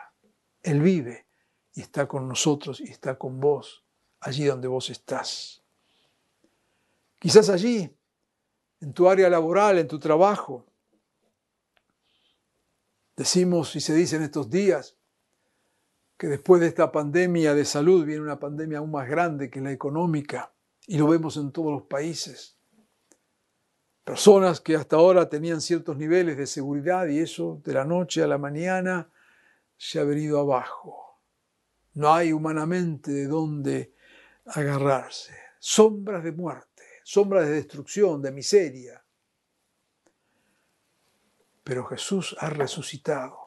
Él 0.62 0.80
vive 0.80 1.26
y 1.74 1.82
está 1.82 2.08
con 2.08 2.26
nosotros 2.26 2.80
y 2.80 2.84
está 2.84 3.18
con 3.18 3.38
vos 3.38 3.84
allí 4.20 4.44
donde 4.44 4.68
vos 4.68 4.90
estás. 4.90 5.62
Quizás 7.18 7.48
allí, 7.50 7.94
en 8.80 8.92
tu 8.92 9.08
área 9.08 9.28
laboral, 9.28 9.78
en 9.78 9.88
tu 9.88 9.98
trabajo, 9.98 10.66
decimos 13.14 13.76
y 13.76 13.80
se 13.80 13.94
dice 13.94 14.16
en 14.16 14.22
estos 14.22 14.48
días 14.48 14.96
que 16.20 16.26
después 16.26 16.60
de 16.60 16.66
esta 16.66 16.92
pandemia 16.92 17.54
de 17.54 17.64
salud 17.64 18.04
viene 18.04 18.20
una 18.20 18.38
pandemia 18.38 18.76
aún 18.76 18.90
más 18.90 19.08
grande 19.08 19.48
que 19.48 19.62
la 19.62 19.72
económica 19.72 20.52
y 20.86 20.98
lo 20.98 21.08
vemos 21.08 21.38
en 21.38 21.50
todos 21.50 21.72
los 21.72 21.84
países. 21.84 22.58
Personas 24.04 24.60
que 24.60 24.76
hasta 24.76 24.96
ahora 24.96 25.30
tenían 25.30 25.62
ciertos 25.62 25.96
niveles 25.96 26.36
de 26.36 26.46
seguridad 26.46 27.06
y 27.06 27.20
eso 27.20 27.62
de 27.64 27.72
la 27.72 27.86
noche 27.86 28.22
a 28.22 28.26
la 28.26 28.36
mañana 28.36 29.10
se 29.78 29.98
ha 29.98 30.04
venido 30.04 30.38
abajo. 30.38 31.22
No 31.94 32.12
hay 32.12 32.34
humanamente 32.34 33.12
de 33.12 33.26
dónde 33.26 33.94
agarrarse. 34.44 35.32
Sombras 35.58 36.22
de 36.22 36.32
muerte, 36.32 36.82
sombras 37.02 37.46
de 37.46 37.52
destrucción, 37.52 38.20
de 38.20 38.30
miseria. 38.30 39.02
Pero 41.64 41.86
Jesús 41.86 42.36
ha 42.40 42.50
resucitado. 42.50 43.39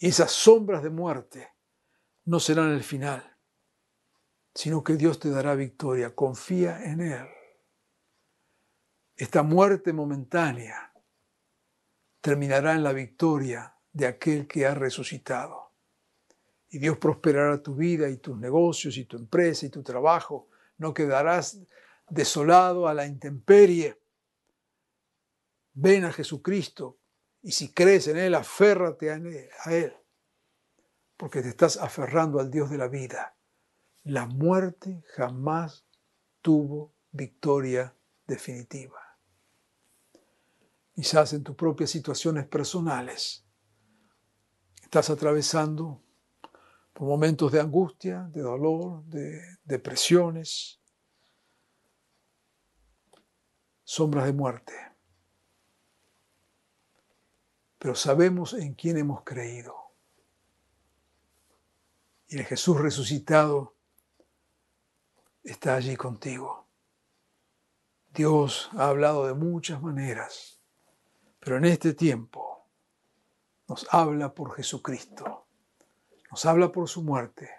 Y 0.00 0.08
esas 0.08 0.32
sombras 0.32 0.82
de 0.82 0.90
muerte 0.90 1.52
no 2.24 2.40
serán 2.40 2.72
el 2.72 2.82
final, 2.82 3.38
sino 4.52 4.82
que 4.82 4.96
Dios 4.96 5.20
te 5.20 5.30
dará 5.30 5.54
victoria. 5.54 6.16
Confía 6.16 6.82
en 6.82 7.00
Él 7.00 7.28
esta 9.20 9.42
muerte 9.42 9.92
momentánea 9.92 10.94
terminará 12.22 12.72
en 12.72 12.82
la 12.82 12.94
victoria 12.94 13.76
de 13.92 14.06
aquel 14.06 14.48
que 14.48 14.64
ha 14.64 14.74
resucitado. 14.74 15.74
Y 16.70 16.78
Dios 16.78 16.96
prosperará 16.96 17.62
tu 17.62 17.74
vida 17.74 18.08
y 18.08 18.16
tus 18.16 18.38
negocios 18.38 18.96
y 18.96 19.04
tu 19.04 19.18
empresa 19.18 19.66
y 19.66 19.68
tu 19.68 19.82
trabajo. 19.82 20.48
No 20.78 20.94
quedarás 20.94 21.60
desolado 22.08 22.88
a 22.88 22.94
la 22.94 23.04
intemperie. 23.04 24.00
Ven 25.74 26.06
a 26.06 26.12
Jesucristo 26.14 26.99
y 27.42 27.52
si 27.52 27.72
crees 27.72 28.08
en 28.08 28.18
Él, 28.18 28.34
aférrate 28.34 29.10
a 29.10 29.16
Él, 29.72 29.96
porque 31.16 31.42
te 31.42 31.48
estás 31.48 31.76
aferrando 31.76 32.40
al 32.40 32.50
Dios 32.50 32.70
de 32.70 32.78
la 32.78 32.88
vida. 32.88 33.36
La 34.04 34.26
muerte 34.26 35.02
jamás 35.14 35.86
tuvo 36.42 36.94
victoria 37.12 37.94
definitiva 38.26 39.10
quizás 41.00 41.32
en 41.32 41.42
tus 41.42 41.56
propias 41.56 41.88
situaciones 41.88 42.46
personales. 42.46 43.42
Estás 44.82 45.08
atravesando 45.08 46.02
por 46.92 47.08
momentos 47.08 47.50
de 47.52 47.58
angustia, 47.58 48.28
de 48.30 48.42
dolor, 48.42 49.02
de 49.04 49.40
depresiones, 49.64 50.78
sombras 53.82 54.26
de 54.26 54.34
muerte. 54.34 54.74
Pero 57.80 57.96
sabemos 57.96 58.52
en 58.52 58.74
quién 58.74 58.96
hemos 58.96 59.24
creído. 59.24 59.74
Y 62.28 62.38
el 62.38 62.44
Jesús 62.44 62.80
resucitado 62.80 63.74
está 65.42 65.74
allí 65.74 65.96
contigo. 65.96 66.68
Dios 68.14 68.70
ha 68.74 68.86
hablado 68.86 69.26
de 69.26 69.34
muchas 69.34 69.82
maneras 69.82 70.60
pero 71.40 71.56
en 71.56 71.64
este 71.64 71.94
tiempo 71.94 72.68
nos 73.66 73.86
habla 73.90 74.34
por 74.34 74.54
Jesucristo, 74.54 75.46
nos 76.30 76.44
habla 76.44 76.70
por 76.70 76.88
su 76.88 77.02
muerte, 77.02 77.50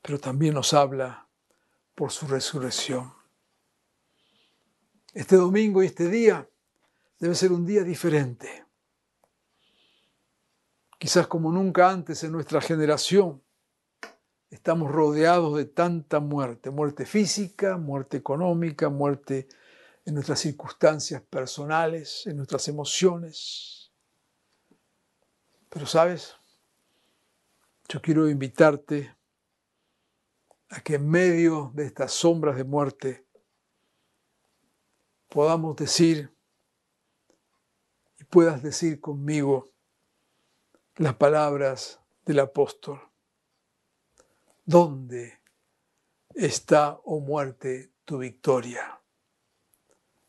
pero 0.00 0.20
también 0.20 0.54
nos 0.54 0.72
habla 0.72 1.28
por 1.94 2.12
su 2.12 2.28
resurrección. 2.28 3.12
Este 5.12 5.34
domingo 5.34 5.82
y 5.82 5.86
este 5.86 6.08
día 6.08 6.48
debe 7.18 7.34
ser 7.34 7.50
un 7.50 7.66
día 7.66 7.82
diferente. 7.82 8.64
Quizás 10.98 11.28
como 11.28 11.52
nunca 11.52 11.88
antes 11.88 12.24
en 12.24 12.32
nuestra 12.32 12.60
generación 12.60 13.40
estamos 14.50 14.90
rodeados 14.90 15.56
de 15.56 15.64
tanta 15.64 16.18
muerte, 16.18 16.70
muerte 16.70 17.06
física, 17.06 17.76
muerte 17.76 18.16
económica, 18.16 18.88
muerte 18.88 19.46
en 20.04 20.14
nuestras 20.14 20.40
circunstancias 20.40 21.22
personales, 21.22 22.26
en 22.26 22.36
nuestras 22.36 22.66
emociones. 22.66 23.92
Pero 25.68 25.86
sabes, 25.86 26.34
yo 27.88 28.02
quiero 28.02 28.28
invitarte 28.28 29.14
a 30.70 30.80
que 30.80 30.96
en 30.96 31.08
medio 31.08 31.70
de 31.74 31.86
estas 31.86 32.12
sombras 32.12 32.56
de 32.56 32.64
muerte 32.64 33.24
podamos 35.28 35.76
decir 35.76 36.34
y 38.18 38.24
puedas 38.24 38.64
decir 38.64 39.00
conmigo 39.00 39.70
las 40.98 41.14
palabras 41.14 42.00
del 42.26 42.40
apóstol. 42.40 43.00
¿Dónde 44.64 45.40
está, 46.34 46.98
oh 47.04 47.20
muerte, 47.20 47.92
tu 48.04 48.18
victoria? 48.18 49.00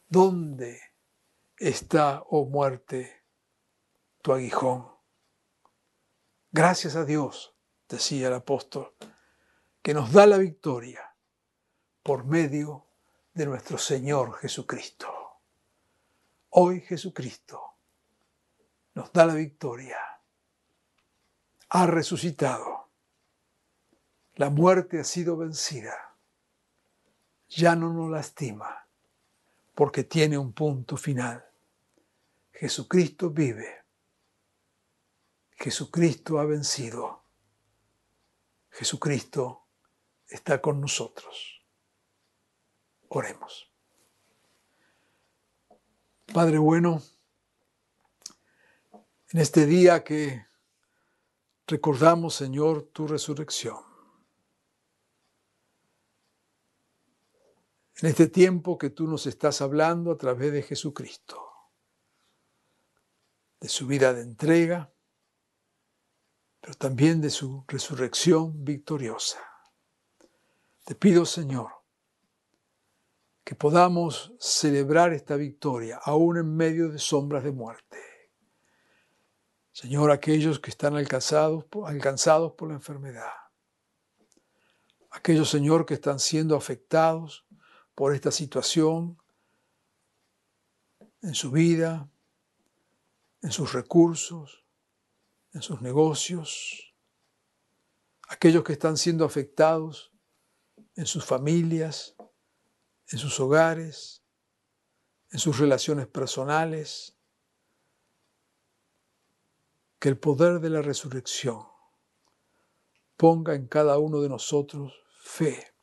¿Dónde 0.07 0.79
está, 1.57 2.23
oh 2.27 2.45
muerte, 2.45 3.25
tu 4.21 4.31
aguijón? 4.31 4.87
Gracias 6.51 6.95
a 6.95 7.03
Dios, 7.03 7.55
decía 7.87 8.27
el 8.27 8.35
apóstol, 8.35 8.95
que 9.81 9.95
nos 9.95 10.13
da 10.13 10.27
la 10.27 10.37
victoria 10.37 11.15
por 12.03 12.25
medio 12.25 12.85
de 13.33 13.47
nuestro 13.47 13.79
Señor 13.79 14.35
Jesucristo. 14.35 15.07
Hoy 16.49 16.81
Jesucristo 16.81 17.59
nos 18.93 19.11
da 19.11 19.25
la 19.25 19.33
victoria. 19.33 20.08
Ha 21.69 21.85
resucitado. 21.87 22.89
La 24.35 24.49
muerte 24.49 24.99
ha 24.99 25.03
sido 25.03 25.37
vencida. 25.37 26.15
Ya 27.49 27.75
no 27.75 27.91
nos 27.93 28.09
lastima 28.09 28.87
porque 29.75 30.03
tiene 30.03 30.37
un 30.37 30.53
punto 30.53 30.97
final. 30.97 31.45
Jesucristo 32.51 33.29
vive. 33.29 33.83
Jesucristo 35.51 36.39
ha 36.39 36.45
vencido. 36.45 37.23
Jesucristo 38.71 39.65
está 40.27 40.61
con 40.61 40.81
nosotros. 40.81 41.61
Oremos. 43.09 43.71
Padre 46.33 46.57
bueno, 46.57 47.01
En 49.31 49.39
este 49.39 49.67
día 49.67 50.03
que 50.03 50.45
recordamos, 51.69 52.35
Señor, 52.35 52.89
tu 52.91 53.07
resurrección. 53.07 53.77
En 58.01 58.09
este 58.09 58.27
tiempo 58.27 58.77
que 58.77 58.89
tú 58.89 59.07
nos 59.07 59.27
estás 59.27 59.61
hablando 59.61 60.11
a 60.11 60.17
través 60.17 60.51
de 60.51 60.63
Jesucristo, 60.63 61.37
de 63.59 63.69
su 63.69 63.87
vida 63.87 64.13
de 64.13 64.21
entrega, 64.21 64.91
pero 66.61 66.73
también 66.73 67.21
de 67.21 67.29
su 67.29 67.63
resurrección 67.67 68.63
victoriosa. 68.63 69.39
Te 70.85 70.95
pido, 70.95 71.25
Señor, 71.25 71.71
que 73.43 73.55
podamos 73.55 74.33
celebrar 74.39 75.13
esta 75.13 75.35
victoria 75.35 75.99
aún 76.03 76.37
en 76.37 76.55
medio 76.55 76.89
de 76.89 76.99
sombras 76.99 77.43
de 77.43 77.51
muerte. 77.51 78.08
Señor, 79.71 80.11
aquellos 80.11 80.59
que 80.59 80.69
están 80.69 80.95
alcanzados, 80.95 81.65
alcanzados 81.85 82.53
por 82.53 82.69
la 82.69 82.75
enfermedad, 82.75 83.31
aquellos, 85.11 85.49
Señor, 85.49 85.85
que 85.85 85.95
están 85.95 86.19
siendo 86.19 86.55
afectados 86.55 87.45
por 87.95 88.13
esta 88.13 88.31
situación 88.31 89.17
en 91.21 91.33
su 91.33 91.51
vida, 91.51 92.09
en 93.41 93.51
sus 93.51 93.73
recursos, 93.73 94.65
en 95.53 95.61
sus 95.61 95.81
negocios, 95.81 96.95
aquellos 98.27 98.63
que 98.63 98.73
están 98.73 98.97
siendo 98.97 99.25
afectados 99.25 100.11
en 100.95 101.05
sus 101.05 101.25
familias, 101.25 102.15
en 103.07 103.19
sus 103.19 103.39
hogares, 103.39 104.23
en 105.31 105.39
sus 105.39 105.57
relaciones 105.57 106.07
personales, 106.07 107.18
que 109.99 110.09
el 110.09 110.17
poder 110.17 110.61
de 110.61 110.69
la 110.69 110.81
resurrección 110.81 111.67
ponga 113.17 113.53
en 113.53 113.67
cada 113.67 113.97
uno 113.99 114.21
de 114.21 114.29
nosotros 114.29 114.93
fe 115.19 115.73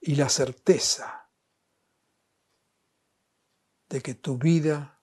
y 0.00 0.14
la 0.14 0.28
certeza 0.28 1.28
de 3.88 4.00
que 4.00 4.14
tu 4.14 4.38
vida 4.38 5.00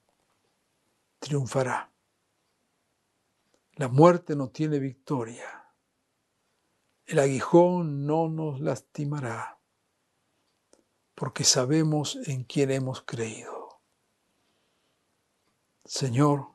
triunfará. 1.20 1.92
La 3.76 3.90
muerte 3.90 4.36
no 4.36 4.50
tiene 4.50 4.80
victoria. 4.80 5.74
El 7.06 7.20
aguijón 7.20 8.06
no 8.06 8.30
nos 8.30 8.62
lastimará, 8.62 9.60
porque 11.16 11.44
sabemos 11.44 12.16
en 12.28 12.46
quién 12.46 12.72
hemos 12.72 13.02
creído. 13.02 13.82
Señor, 15.84 16.53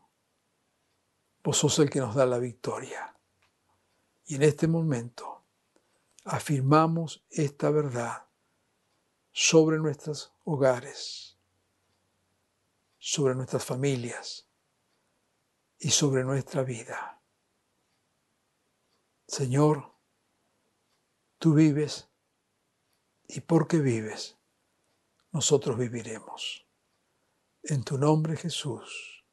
vos 1.42 1.56
sos 1.56 1.78
el 1.78 1.90
que 1.90 2.00
nos 2.00 2.14
da 2.14 2.26
la 2.26 2.38
victoria. 2.38 3.14
Y 4.26 4.36
en 4.36 4.42
este 4.42 4.66
momento 4.66 5.42
afirmamos 6.24 7.24
esta 7.30 7.70
verdad 7.70 8.26
sobre 9.32 9.78
nuestros 9.78 10.32
hogares, 10.44 11.38
sobre 12.98 13.34
nuestras 13.34 13.64
familias, 13.64 14.48
y 15.78 15.90
sobre 15.90 16.24
nuestra 16.24 16.62
vida. 16.62 17.20
Señor, 19.26 19.92
tú 21.38 21.54
vives 21.54 22.08
y 23.28 23.40
porque 23.40 23.78
vives, 23.78 24.36
nosotros 25.32 25.78
viviremos. 25.78 26.66
En 27.62 27.84
tu 27.84 27.98
nombre 27.98 28.36
Jesús. 28.36 29.24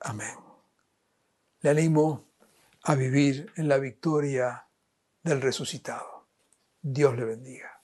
Amén. 0.00 0.45
Le 1.60 1.70
animo 1.70 2.28
a 2.82 2.94
vivir 2.94 3.52
en 3.56 3.68
la 3.68 3.78
victoria 3.78 4.68
del 5.22 5.40
resucitado. 5.40 6.28
Dios 6.80 7.16
le 7.16 7.24
bendiga. 7.24 7.75